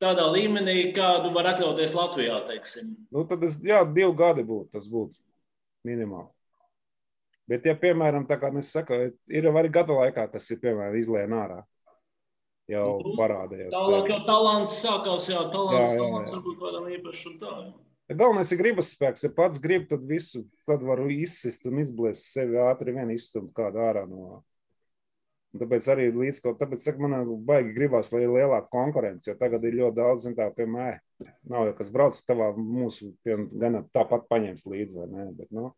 [0.00, 2.94] tādā līmenī, kādu var atļauties Latvijā, teiksim.
[3.12, 5.18] Nu, tad es, jā, divi gadi būtu, tas būtu
[5.84, 6.30] minimāli.
[7.50, 8.96] Bet, ja, piemēram, tā kā es saku,
[9.30, 11.58] ir arī gada laikā, kas ir, piemēram, izlēna ārā,
[12.72, 13.74] jau Nu, parādījās.
[13.74, 16.38] Tālāk jau talants sākās, jā, talants, Jā, jā, talants jā.
[16.38, 17.52] varbūt varam īpaši un tā.
[17.66, 17.85] jā.
[18.06, 19.24] Galvenais ir gribas spēks.
[19.26, 23.82] Ja pats grib, tad visu tad varu izsist un izblēst sevi ātri vien izstumt kādu
[23.82, 24.44] ārā no.
[25.56, 29.64] Tāpēc arī līdz kaut tāpēc, saka, man baigi gribās, lai ir lielāka konkurence, jo tagad
[29.64, 31.00] ir ļoti daudz, zin tā, piemēram,
[31.48, 35.70] nav jau kas brauc tavā mūsu, piemēram, gan tāpat paņems līdzi, vai ne, bet, nu,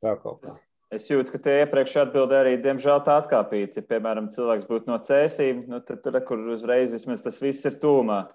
[0.00, 0.56] tā kaut kā.
[0.92, 3.78] Es jūtu, ka tie iepriekš atbildēja arī, diemžēl, tā atkāpīt.
[3.78, 7.78] Ja, piemēram, cilvēks būtu no cēsīm, nu, tad tur, kur uzreiz vismaz tas viss ir
[7.80, 8.26] tūmā.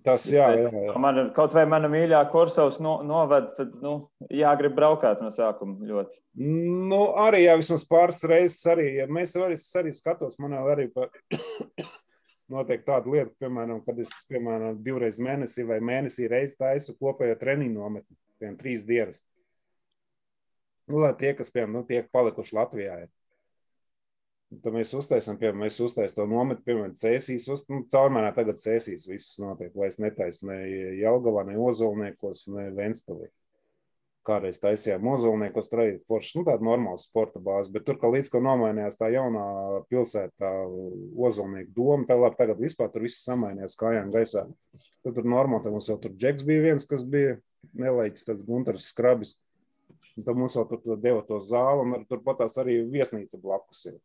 [0.00, 0.92] Tas, jā, jā, jā.
[1.00, 3.92] Man, kaut vai mana mīļā kursovs no, novada, tad nu,
[4.32, 6.16] jāgrib braukāt no sākuma ļoti.
[6.88, 10.88] Nu, arī, jā, vismaz pāris reizes arī, ja mēs arī, arī skatos, man jau arī
[10.94, 11.10] pa,
[12.54, 17.76] notiek tāda lieta, piemēram, kad es, piemēram, divreiz mēnesī vai mēnesī reiz taisu kopējo treniņu
[17.76, 19.26] nometni, piemēram, trīs dienas.
[20.88, 23.12] Nu, lai tie, kas, piemēram, nu, tiek palikuši Latvijā, ir.
[24.60, 29.06] Tad mēs uztaisām, piemēram, mēs uztaisām to nometni, piemēram, cēsīs, uz, nu, caurmērā tagad cēsīs
[29.08, 30.58] viss notiek, lai es netaisu ne
[31.00, 33.30] Jelgavā, ne Ozolniekos, ne Ventspilī.
[34.28, 38.28] Kādreiz taisījām Ozolniekos, tur arī foršs, nu, tāda normāla sporta bāze, bet tur, kā līdz
[38.34, 39.46] ko nomainījās tā jaunā
[39.88, 40.52] pilsēta, tā
[41.16, 44.44] Ozolnieku doma, tā labi, tagad vispār tur viss samainījās kājām gaisā.
[45.02, 47.38] Tad tur normāli, tad mums jau tur Džeks bija viens, kas bija
[47.72, 49.38] nelaiķis, tas Gunters Skrabis.
[50.12, 54.00] Un tad mums jau tur deva to zāli, un turpat tās arī viesnīca blakus ir.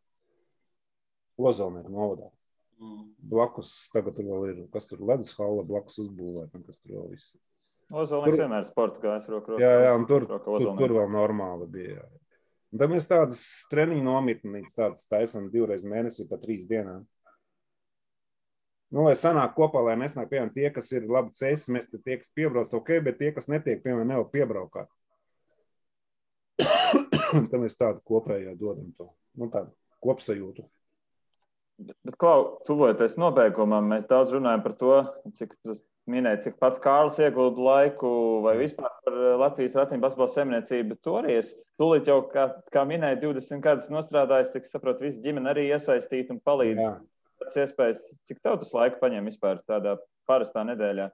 [1.38, 2.28] Ozolnieku novadā.
[2.78, 3.08] Mm.
[3.30, 7.34] Blakus tagad vēl ir, kas tur ledus halla blakus uzbūvēta, un kas tur vēl viss.
[7.88, 9.58] Ozolnieks Tur- vienmēr sporta gājis roku.
[9.58, 11.98] Jā, jā, un tur, Rokā tur, tur vēl normāli bija.
[11.98, 12.08] Jā.
[12.68, 17.06] Un Tad mēs tādas treniņu nometnītes tādas taisām divreiz mēnesī pa trīs dienām.
[18.92, 22.16] Nu, lai sanāk kopā, lai nesnāk, piemēram, tie, kas ir labi ceļš, mēs te tie,
[22.20, 24.88] kas piebrauc, ok, bet tie, kas netiek, piemēram, nevar piebraukāt.
[27.50, 29.74] Tad mēs tādu kopējo dodam to, nu, tādu
[30.04, 30.64] kopsajūtu.
[31.78, 34.94] Bet, Klau, tuvojoties nobeigumam, mēs daudz runājam par to,
[35.38, 35.52] cik
[36.10, 38.10] minēja, cik pats Kārlis iegulda laiku
[38.42, 40.98] vai vispār par eh, Latvijas ratiņu basketbola saimniecību.
[41.04, 45.68] Tur es tūlīt jau, kā, kā minēju, 20 gadus nostrādājis, tik saprotu, visi ģimene arī
[45.68, 46.82] iesaistīt un palīdz.
[46.82, 46.92] Jā.
[47.38, 49.94] Pēc iespējas, cik tev tas laika paņem vispār tādā
[50.26, 51.12] parastā nedēļā?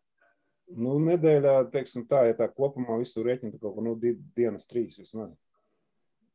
[0.81, 4.65] Nu, nedēļā, teiksim tā, ja tā kopumā visu rēķinu, tad kaut kā, nu, di- dienas
[4.71, 5.35] trīs vismaz.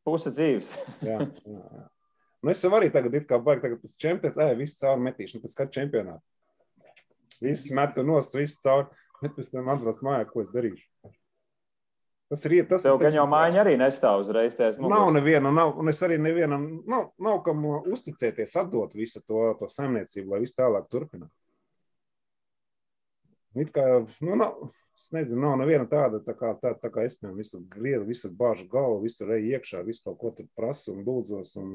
[0.05, 0.69] Puse dzīves.
[1.01, 1.17] Jā,
[1.55, 1.87] jā, jā.
[2.39, 5.55] Nu, es jau arī tagad, kā baigi, tagad pēc čempions, ej, viss caur metīšanu, pēc
[5.57, 6.23] katra čempionāta.
[7.43, 8.87] Viss metu nost, viss caur,
[9.19, 10.87] bet pēc tam atbrauc mājā, ko es darīšu.
[12.29, 14.53] Tas ir, tas Tev ir, gan jau mājiņa arī nestāv uzreiz.
[14.77, 19.69] Nav neviena, nav, un es arī nevienam, nav, nav kam uzticēties, atdot visu to, to
[19.71, 21.33] saimniecību, lai viss tālāk turpinātu.
[23.57, 23.83] It kā,
[24.21, 24.57] nu, nav,
[24.99, 28.29] es nezinu, nav neviena tāda, tā kā, tā, tā kā es, piemēram, visu griedu, visu
[28.35, 31.53] bāžu galvu, visu reju iekšā, visu kaut ko tur prasu un lūdzos.
[31.61, 31.71] Un,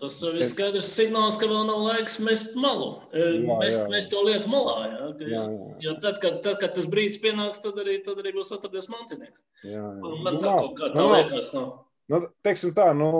[0.00, 2.88] Tas ir skaidrs signāls, ka vēl nav laiks mest malu.
[3.12, 3.86] E, Jā, Mēs, jā.
[3.92, 4.76] mēs to lietu malā.
[4.88, 5.76] Jā, ka, jā, jā.
[5.86, 9.44] Jo tad, kad, tad, kad tas brīdis pienāks, tad arī, tad arī būs atradies mantinieks.
[9.62, 9.84] jā, jā.
[10.02, 11.14] Un Man Nu, tā kaut kā nu, tā nav.
[11.20, 11.52] liekas.
[11.54, 11.70] Nav.
[12.10, 13.12] Nu, teiksim tā, nu,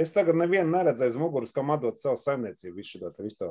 [0.00, 3.50] es tagad nevienu neredzēju aiz muguras, kam atdot savu saimniecību visu šo visu to.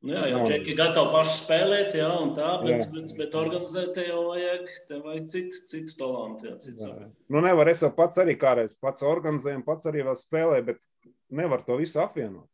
[0.00, 2.92] Nu, jā, jau čeki gatavi paši spēlēt, jā, un tā, bet, Jā.
[2.94, 6.46] bet, bet organizēt te jau vajag, te vajag citu, citu talantu.
[6.48, 7.08] Jā, citu Jā.
[7.28, 11.60] Nu, nevar es jau pats arī kādreiz pats organizēju, pats arī vēl spēlēju, bet nevar
[11.66, 12.48] to visu apvienot.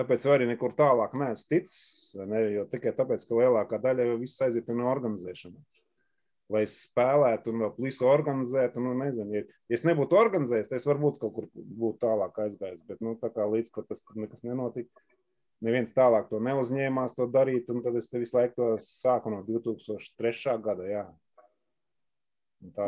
[0.00, 4.40] Tāpēc arī nekur tālāk neesmu ticis, ne, jo tikai tāpēc, ka lielākā daļa jau viss
[4.44, 5.82] aiziet no organizēšanas.
[6.52, 10.88] Lai es spēlētu un vēl visu organizētu, nu, nezinu, ja, es nebūtu organizējis, tad es
[10.88, 12.84] varbūt kaut kur būtu tālāk aizgājis.
[12.86, 15.02] Bet, nu, tā kā līdz ko tas nekas nenotika,
[15.64, 19.42] neviens tālāk to neuzņēmās to darīt, un tad es te visu laiku to sāku no
[19.46, 20.58] 2003.
[20.62, 21.06] gada, jā.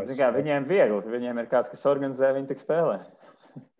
[0.02, 3.00] Es- Kā, viņiem viegli, viņiem ir kāds, kas organizē, viņi tik spēlē.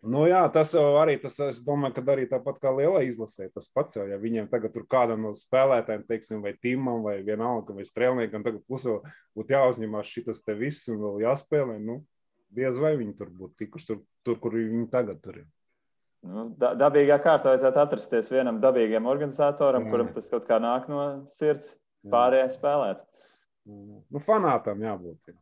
[0.08, 3.96] Nu, jā, tas arī, tas, es domāju, ka arī tāpat kā lielai izlasē, tas pats
[3.98, 8.44] jau, ja viņiem tagad tur kādam no spēlētājiem, teiksim, vai Timam, vai vienalga, vai Strēlniekam,
[8.46, 8.94] tagad pusē
[9.36, 11.98] būtu jāuzņemās šitas te viss un vēl jāspēlē, nu,
[12.54, 15.48] diez vai viņi tur būtu tikuši tur, tur kur viņi tagad tur ir.
[16.26, 19.92] Nu, da, dabīgā kārtā vajadzētu atrasties vienam dabīgam organizatoram, Jā.
[19.92, 21.04] kuram tas kaut kā nāk no
[21.36, 22.10] sirds, Jā.
[22.14, 23.04] pārējie spēlēt.
[23.68, 25.30] Nu, fanātam jābūt.
[25.30, 25.36] jā.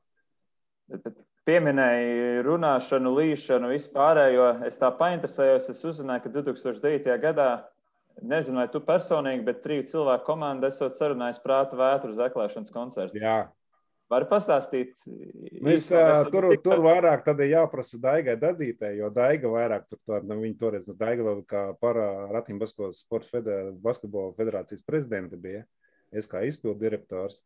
[0.91, 1.17] Bet, bet
[1.47, 4.51] pieminēja runāšanu, līšanu, vispārējo.
[4.67, 7.17] Es tā painteresējos, es uzzināju, ka 2009.
[7.23, 7.49] gadā,
[8.23, 13.23] nezinu, vai tu personīgi, bet triju cilvēku komanda esot sarunājis prāta vētru uz eklēšanas koncertu.
[13.23, 13.47] Jā.
[14.07, 14.93] Vari pastāstīt?
[15.67, 19.99] Mēs, tā, es tur, tik- tur vairāk ir jāprasa Daigai Dadzītē, jo Daiga vairāk tur
[20.07, 25.65] tā, nu, viņa toreiz, Daiga vēl kā para Ratīm Basketbola federācijas prezidenta bija,
[26.15, 27.43] es kā izpildu direktors.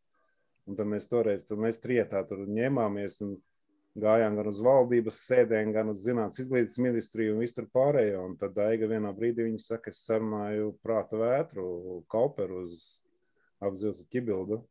[0.69, 3.31] Un tad mēs toreiz, tad mēs trietā tur ņēmāmies un
[3.97, 8.21] gājām gan uz valdības sēdēm, gan uz zinātnīs izglītības ministriju un visu tur pārējo.
[8.29, 11.65] Un tad Aiga vienā brīdī viņa saka, es sarunāju prāta vētru,
[12.13, 12.77] kauperu uz
[13.65, 14.61] apzilsu ķibildu.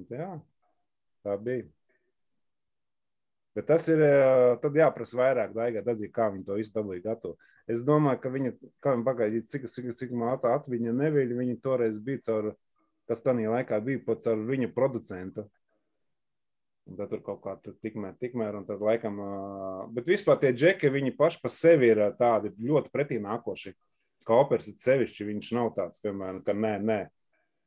[0.00, 0.30] Un, jā,
[1.26, 1.68] tā bija.
[3.56, 4.00] Bet tas ir,
[4.78, 7.34] jāprasa vairāk, Daigai, atzīt, kā viņi to visu dabūja gatavu.
[7.70, 8.52] Es domāju, ka viņa,
[8.84, 12.52] kā viņa pagaidīja, cik, cik, cik mātā atviņa neviļ, viņa toreiz bija caur,
[13.10, 15.48] kas tanī laikā bija pat caur viņa producentu.
[16.90, 19.18] Un tad tur kaut kā tur tikmēr, tikmēr, un tad laikam,
[19.94, 23.74] bet vispār tie džeki, viņi paši pa sevi ir tādi ļoti pretī nākoši.
[24.26, 27.00] Kaupers ir sevišķi, viņš nav tāds, piemēram, ka nē, nē.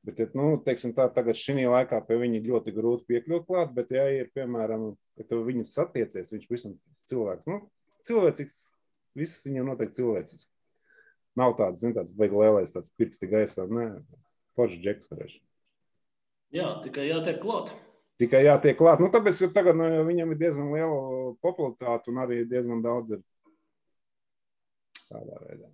[0.03, 4.03] Bet, nu, teiksim, tā, tagad šī laikā pie viņa ļoti grūti piekļūt klāt, bet, ja
[4.11, 6.73] ir, piemēram, ka tu viņu satiecies, viņš visam
[7.07, 7.61] cilvēks, nu,
[8.03, 8.57] cilvēcīgs,
[9.15, 10.49] viss viņam noteikti cilvēcīgs.
[11.39, 13.87] Nav tāds, zin, tāds beigu lielais, tāds pirksti gaisā, nē,
[14.59, 15.41] foršs džeks varēšu.
[16.53, 17.71] Jā, tikai jātiek klāt
[18.23, 19.01] tikai jātiek klāt.
[19.03, 23.23] Nu, tāpēc, ka tagad nu, viņam ir diezgan liela popularitāte un arī diezgan daudz ir
[25.09, 25.71] tādā veidā.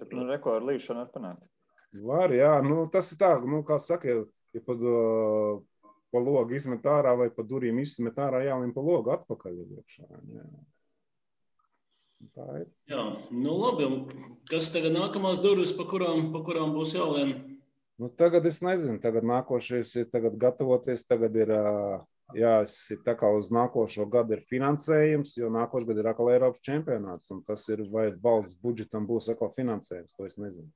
[0.00, 1.46] Bet, nu, rekordu līšana var panākt.
[1.90, 4.12] Var, jā, nu, tas ir tā, nu, kā saka,
[4.54, 5.62] ja uh,
[6.10, 9.62] pa logu izmet ārā vai pa durvīm izmet ārā, jālim pa logu atpakaļ.
[9.78, 10.44] Iekšā, jā.
[12.36, 12.66] Tā ir.
[12.92, 17.32] Jā, nu labi, un kas tagad nākamās durvis, pa kurām, pa kurām būs jālien?
[18.00, 21.06] Nu, tagad es nezinu, tagad nākošais ir tagad gatavoties.
[21.08, 21.50] Tagad ir
[22.36, 27.32] jāsaka, tā kā uz nākošo gadu ir finansējums, jo nākošais gads ir atkal Eiropas čempionāts.
[27.48, 30.70] Tas ir vai valsts budžetam būs atkal finansējums, to es nezinu.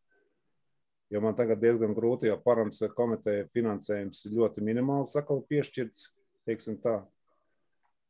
[1.15, 6.09] Jo man tagad diezgan grūti, jo params komiteja finansējums ļoti minimāls, atkal piešķirts,
[6.49, 7.05] teiksim tā.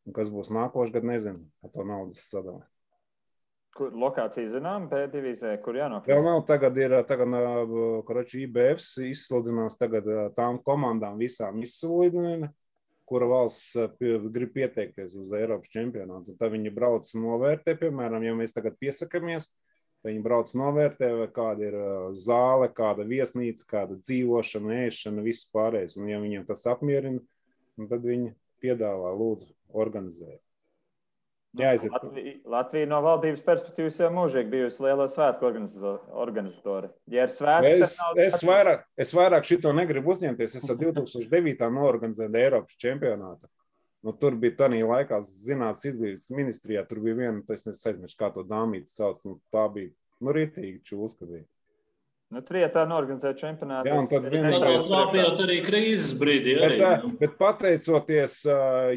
[0.09, 2.71] Un kas būs nākošais gads, nezinu, ar to naudas sadalījumu.
[3.75, 6.09] Kur lokācija zinām, divīzē, kur jānokļūt?
[6.15, 7.33] Vēl nav, tagad ir, tagad,
[8.09, 12.53] karoči, IBFs izsludinās tagad tām komandām visām izsludina,
[13.05, 16.39] kura valsts grib pieteikties uz Eiropas čempionātu.
[16.39, 19.51] Tad viņi brauc novērtē, piemēram, ja mēs tagad piesakamies,
[20.05, 21.77] viņi brauc novērtē, kāda ir
[22.19, 25.99] zāle, kāda viesnīca, kāda dzīvošana, ēšana, viss pārējais.
[26.01, 27.23] Un ja viņiem tas apmierina,
[27.91, 28.35] tad viņi
[28.65, 30.43] piedāvā, lūdzu, organizēt.
[31.55, 31.93] Jāiziet.
[31.95, 36.89] Latvija, Latvija no valdības perspektīvas jau mūžīgi bijusi liela svētku organizatori.
[37.15, 40.57] Ja ir svētki, es, es, vairāk, es vairāk šito negribu uzņemties.
[40.59, 41.69] Es ar 2009.
[41.77, 43.47] norganizēju Eiropas čempionātu.
[44.05, 46.85] Nu, tur bija tā laikā, zinātnīs, izglītības ministrijā.
[46.89, 49.23] Tur bija viena, es nesaizmirsu, kā to dāmīti sauc.
[49.25, 51.29] Nu, tā bija nu, rītīgi čūska.
[51.31, 51.47] Bija.
[52.35, 53.89] Nu, Trietā norganizēja čempionātu.
[53.89, 56.59] Jā, un tad vienkārši slāpjot arī krīzes brīdī.
[56.67, 57.15] Arī, bet, nu.
[57.23, 58.37] bet pateicoties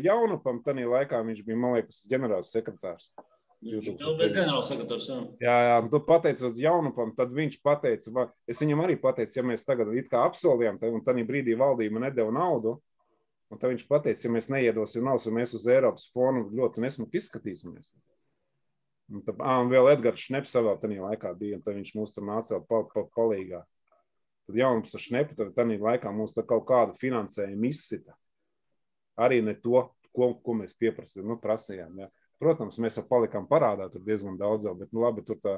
[0.03, 3.11] jaunupam, tanī laikā viņš bija, man liekas, ģenerāls sekretārs.
[5.41, 9.89] Jā, jā, tu pateicot jaunupam, tad viņš pateica, es viņam arī pateicu, ja mēs tagad
[9.97, 12.75] it kā apsolījām, un tad brīdī valdība nedeva naudu,
[13.51, 17.93] un tad viņš pateica, ja mēs neiedosim naudu, mēs uz Eiropas fonu ļoti nesmuki izskatīsimies.
[19.07, 22.25] Un, tā, à, un vēl Edgars Šneps savā tajā laikā bija, un viņš mums tur
[22.27, 23.61] nāca pa, pa, palīgā.
[24.47, 28.15] Tad jaunums ar Šnepu, tad tajā laikā mums tā kaut kādu finansējumu izsita.
[29.19, 29.85] Arī ne to,
[30.15, 32.03] ko, ko mēs pieprasījām, nu, prasījām.
[32.03, 32.09] Ja.
[32.41, 35.55] Protams, mēs jau palikām parādā tur diezgan daudz, bet, nu, labi, tur tā,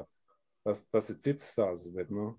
[0.66, 2.32] tas, tas ir cits stāsts, bet, nu,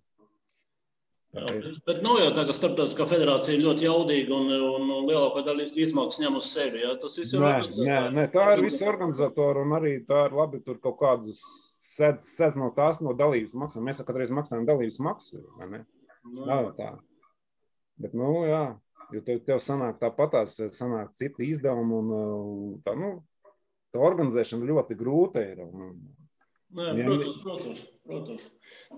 [1.32, 5.70] bet, bet nav jau tā, ka starptautiskā federācija ir ļoti jaudīga un, un, lielāko daļu
[5.80, 6.82] izmaksu ņem uz sevi.
[6.84, 6.96] Jā.
[7.02, 7.54] Tas viss ir nē,
[7.88, 11.40] nē, nē, tā ir visa organizatora un arī tā ir labi tur kaut kādus
[11.92, 13.88] sedz, sedz no tās no dalības maksām.
[13.88, 15.84] Mēs katru reizi maksājam dalības maksu, vai ne?
[16.28, 16.94] Nu, nav tā.
[18.02, 18.64] Bet, nu, jā,
[19.14, 23.14] jo tev, tev sanāk tāpatās, sanāk citi izdevumi un tā, nu,
[23.94, 25.64] tā organizēšana ļoti grūta ir.
[25.66, 25.96] Un,
[26.78, 27.80] Nē, protams, protams.
[28.08, 28.44] protams.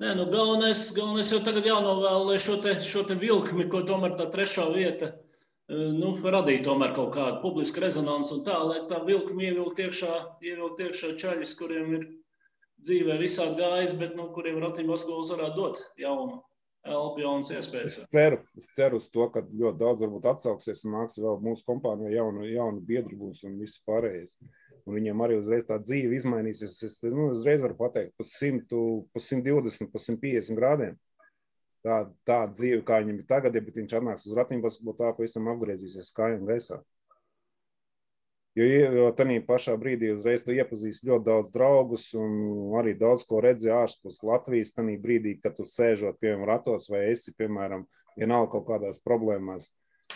[0.02, 4.14] Nē, nu galvenais, galvenais jau tagad jānovēl, lai šo te, šo te vilkmi, ko tomēr
[4.20, 9.02] tā trešā vieta e, nu, radīja tomēr kaut kādu publisku rezonansu un tā, lai tā
[9.08, 10.14] vilkmi ievilkt iekšā,
[10.46, 12.08] ievilkt iekšā čaļus, kuriem ir
[12.86, 16.44] dzīvē visādi gājis, bet nu, kuriem ratīm basketbols varētu dot jaunu
[17.22, 18.02] jaunas iespējas.
[18.04, 21.64] Es ceru, es ceru uz to, ka ļoti daudz varbūt atsauksies un nāks vēl mūsu
[21.70, 24.36] kompānijā jaunu, jaunu biedru būs un viss pārējais
[24.84, 26.76] un viņam arī uzreiz tā dzīve izmainīsies.
[26.88, 30.98] Es nu, uzreiz varu pateikt, pa 100, pa 120, pa 150 grādiem.
[31.84, 35.50] Tā, tā dzīve, kā viņam ir tagad, ja viņš atnāks uz ratiņbas, būtu tā pavisam
[35.52, 36.80] apgriezīsies kājām gaisā.
[38.54, 43.40] Jo, jo tajā pašā brīdī uzreiz tu iepazīsti ļoti daudz draugus un arī daudz ko
[43.42, 44.76] redzi ārpus Latvijas.
[44.78, 47.88] Tajā brīdī, kad tu sēžot piemēram ratos vai esi, piemēram,
[48.20, 49.72] vienalga kaut kādās problēmās,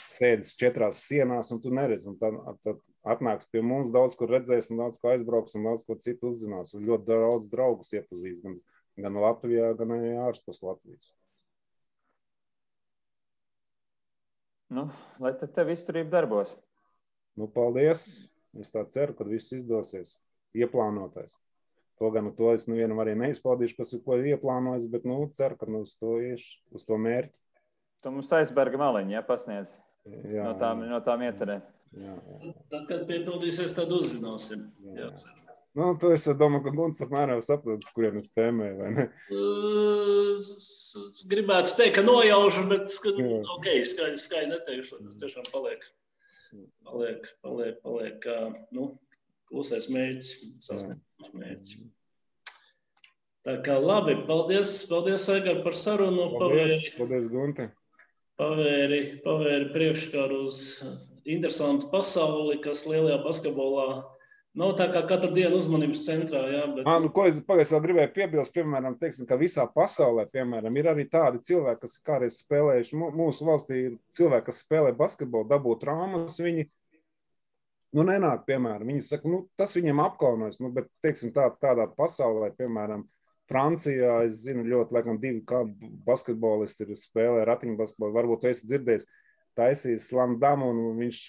[0.05, 2.11] sēdis četrās sienās un tu neredzi.
[2.11, 2.83] Un tad, tad
[3.15, 6.75] atnāks pie mums, daudz kur redzēs, un daudz ko aizbrauks, un daudz ko citu uzzinās.
[6.77, 8.53] Un ļoti daudz draugus iepazīs gan,
[9.01, 11.09] gan Latvijā, gan arī ārpus Latvijas.
[14.77, 14.89] Nu,
[15.23, 16.53] lai tad tev izturība darbos.
[17.37, 18.31] Nu, paldies!
[18.57, 20.15] Es tā ceru, ka viss izdosies
[20.57, 21.35] ieplānotais.
[22.01, 25.69] To gan to es nevienam arī neizpaudīšu, kas ir ko ieplānojis, bet nu, ceru, ka
[25.69, 27.33] nu, uz to iešu, uz to mērķi.
[28.01, 29.71] Tu mums aizberga maliņu, ja pasniedz
[30.05, 31.65] jā, no tām, no tām iecerēm.
[31.97, 32.53] Jā, jā.
[32.73, 34.67] Tad, kad piepildīsies, tad uzzināsim.
[34.97, 35.09] Jā.
[35.77, 39.05] Nu, tu esi domā, ka Gunts apmēram saprotas, kuriem es tēmēju, vai ne?
[40.33, 43.41] Es gribētu teikt, ka nojaušu, bet jā.
[43.57, 45.85] ok, skaidri, skaidri neteikšu, tas tiešām paliek,
[46.87, 48.27] paliek, paliek, paliek
[48.75, 48.89] nu,
[49.49, 50.31] klusais mērķis,
[50.63, 51.75] sasniegums mērķis.
[53.47, 56.33] Tā kā labi, paldies, paldies, Aigar, par sarunu.
[56.35, 57.69] Paldies, paldies Gunte.
[58.37, 60.57] Pavēri, pavēri priekškaru uz
[61.25, 63.87] interesantu pasauli, kas lielajā basketbolā
[64.57, 66.43] nav tā kā katru dienu uzmanības centrā.
[66.51, 66.87] Jā, bet...
[66.87, 71.07] À, nu, ko es pagaidām gribēju piebilst, piemēram, teiksim, ka visā pasaulē piemēram, ir arī
[71.11, 73.01] tādi cilvēki, kas kādreiz spēlējuši.
[73.17, 76.39] Mūsu valstī ir cilvēki, kas spēlē basketbolu, dabū traumas.
[76.41, 76.67] Viņi
[77.97, 80.61] nu, nenāk, piemēram, viņi saka, nu, tas viņiem apkaunojas.
[80.63, 83.05] Nu, bet, teiksim, tā, tādā pasaulē, piemēram,
[83.47, 85.39] Francijā, es zinu, ļoti, laikam, divi
[86.07, 88.15] basketbolisti ir spēlē ratiņbasketbolu.
[88.17, 89.05] Varbūt es dzirdēju,
[89.57, 91.21] taisījis slamdamu, un viņš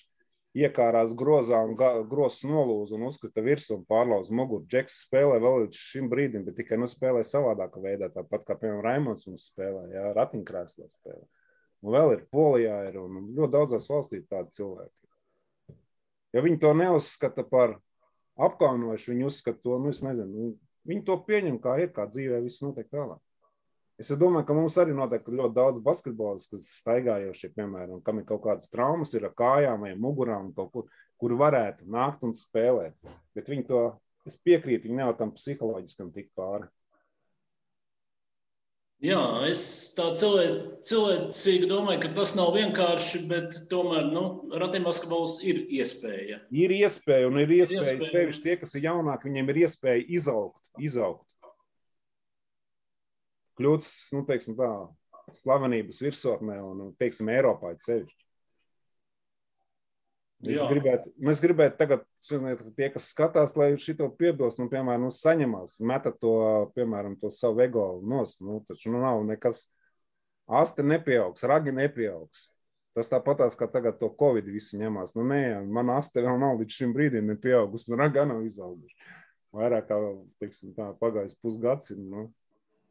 [0.57, 1.75] iekārās grozā un
[2.09, 4.65] grozs nolūza un uzkrita virsū un pārlauza muguru.
[4.69, 8.85] Džeks spēlē vēl līdz šim brīdim, bet tikai nu spēlē savādākā veidā, tāpat kā, piemēram,
[8.85, 11.27] Raimons mums spēlē, jā, ratiņkrēslā spēlē.
[11.85, 14.95] Un vēl ir Polijā, ir un ļoti daudzās valstīs tādi cilvēki.
[16.35, 17.79] Ja viņi to neuzskata par
[18.39, 20.53] apkaunojuši, viņi uzskata to, nu, es nezinu,
[20.89, 23.21] viņi to pieņem kā ir, kā dzīvē viss notiek tālāk.
[23.99, 28.45] Es domāju, ka mums arī noteikti ļoti daudz basketbolistu, kas staigājošie, piemēram, kam ir kaut
[28.45, 30.87] kādas traumas, ir ar kājām vai mugurām, kur,
[31.19, 32.95] kur varētu nākt un spēlēt.
[33.35, 33.81] Bet viņi to,
[34.29, 36.71] es piekrītu, viņi nav tam psiholoģiskam tik pāri.
[39.03, 39.61] Jā, es
[39.95, 44.25] tā cilvēcīgi domāju, ka tas nav vienkārši, bet tomēr nu,
[44.63, 46.41] ratiņbasketbols ir iespēja.
[46.55, 48.11] Ir iespēja, un ir iespēja, iespēja.
[48.15, 50.63] sevišķi tie, kas ir jaunāki, viņiem ir iespēja izaugt.
[50.79, 51.28] izaugt
[53.59, 54.71] kļūt nu, teiksim, tā,
[55.37, 58.25] slavenības virsotnē un teiksim, Eiropā ir sevišķi.
[60.47, 62.05] Es gribētu, nu, es gribētu tagad,
[62.77, 66.35] tie, kas skatās, lai šito piebilst, nu, piemēram, nu, saņemās, metat to,
[66.77, 69.65] piemēram, to savu ego nos, nu, taču nu, nav nekas,
[70.61, 72.53] asti nepieaugs, ragi nepieaugs.
[72.95, 75.13] Tas tāpatās, kā tagad to Covid visi ņemās.
[75.19, 75.43] Nu, nē,
[75.75, 79.11] man asti vēl nav līdz šim brīdim nepieaugusi, un raga nav izauguši.
[79.55, 79.99] Vairāk kā,
[80.43, 82.29] teiksim, tā pagājis pusgads, nu,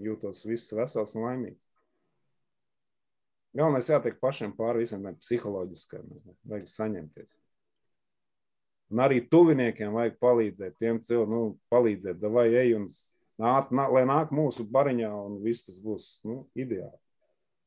[0.03, 1.63] jūtos viss vesels un laimīgs.
[3.57, 6.05] Galvenais jātiek pašiem pāri visam tam psiholoģiskam,
[6.45, 7.39] vajag saņemties.
[8.93, 12.85] Un arī tuviniekiem vajag palīdzēt, tiem cilvēkiem, nu, palīdzēt, vai ej un
[13.41, 16.95] nāk, nāk, lai nāk mūsu bariņā un viss tas būs nu, ideāli.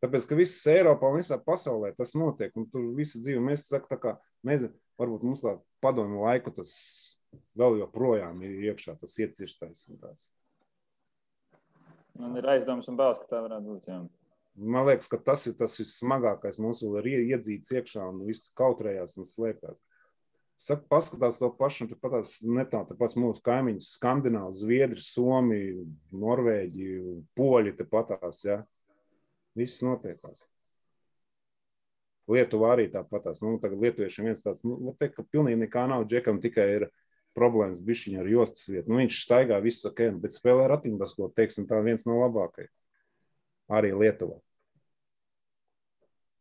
[0.01, 3.91] Tāpēc, ka visas Eiropā un visā pasaulē tas notiek, un tur visa dzīve, mēs sakam,
[3.91, 4.15] tā kā,
[4.49, 6.73] nezinu, varbūt mums tā padomju laiku tas
[7.59, 10.31] vēl joprojām ir iekšā, tas iecirstais un tās.
[12.19, 13.91] Man ir aizdoms un bāls, ka tā varētu būt.
[13.91, 14.01] Jā.
[14.61, 16.59] Man liekas, ka tas ir tas vissmagākais.
[16.61, 19.79] Mums vēl ir iedzīts iekšā un viss kautrējās un slēpjas.
[20.61, 26.89] Saka, paskatās to pašu, un pat tās netā, tāpat mūsu kaimiņus, Skandināvi, Zviedri, Somija, Norvēģi,
[27.39, 28.59] Poļi, tepatās, ja.
[29.57, 30.45] Viss notiekās.
[32.31, 33.41] Lietuva arī tāpatās.
[33.41, 36.87] Nu, tagad lietuviešiem viens tāds, nu, teikt, ka pilnīgi nekā nav, džekam tikai ir
[37.41, 38.93] problēmas bišķiņa ar jostas vietu.
[38.93, 42.71] Nu, viņš staigā visu ok, bet spēlē ratiņbaskot, teiksim, tā viens no labākajiem.
[43.81, 44.37] Arī Lietuvā.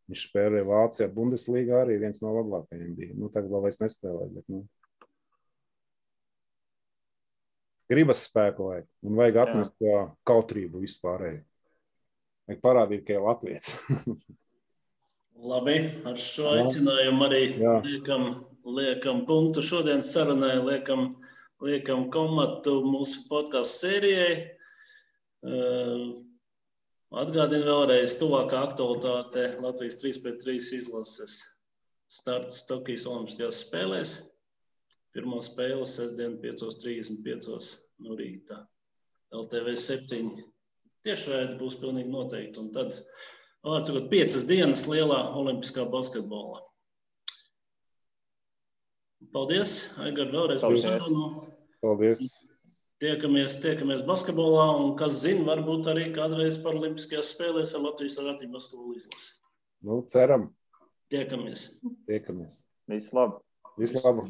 [0.09, 3.15] Viņš spēlēja Vācijā, Bundeslīgā arī viens no labākajiem bija.
[3.15, 4.63] Nu, tagad vēl vairs nespēlē, bet, nu.
[7.89, 9.93] Gribas spēku vajag, un vajag atmest to
[10.29, 11.39] kautrību vispārēji.
[12.49, 13.71] Vajag parādīt, ka ir Latvijas.
[15.49, 15.77] Labi,
[16.09, 17.43] ar šo aicinājumu arī
[17.85, 18.25] liekam
[18.77, 21.13] liekam punktu šodienas sarunai, liekam,
[21.65, 24.33] liekam komatu mūsu podkāstu sērijai.
[25.39, 26.17] Uh,
[27.09, 31.39] Atgādinu vēlreiz, tuvākā aktualitāte Latvijas 3-3 izlases
[32.09, 34.11] starts Tokijas Olimpiskajās spēlēs.
[35.17, 37.71] Pirmā spēle sestdien 5.35
[38.05, 38.59] no rīta.
[39.33, 40.29] LTV 7
[41.07, 42.61] tiešraidi būs pilnīgi noteikti.
[42.61, 42.93] Un tad,
[43.65, 46.61] vārds sakot, piecas dienas lielā olimpiskā basketbolā.
[49.33, 51.25] Paldies, Aigar, vēlreiz par sarunu.
[51.83, 52.23] Paldies.
[52.99, 58.97] Tiekamies, tiekamies basketbolā, un kas zina, varbūt arī kādreiz Paralimpiskajās spēlēs ar Latvijas ratiņu basketbolu
[58.99, 59.29] izlasi.
[59.87, 60.49] Nu, ceram.
[61.13, 61.69] Tiekamies.
[62.09, 62.57] Tiekamies.
[62.91, 63.39] Visu labu.
[63.79, 64.25] Visu labu.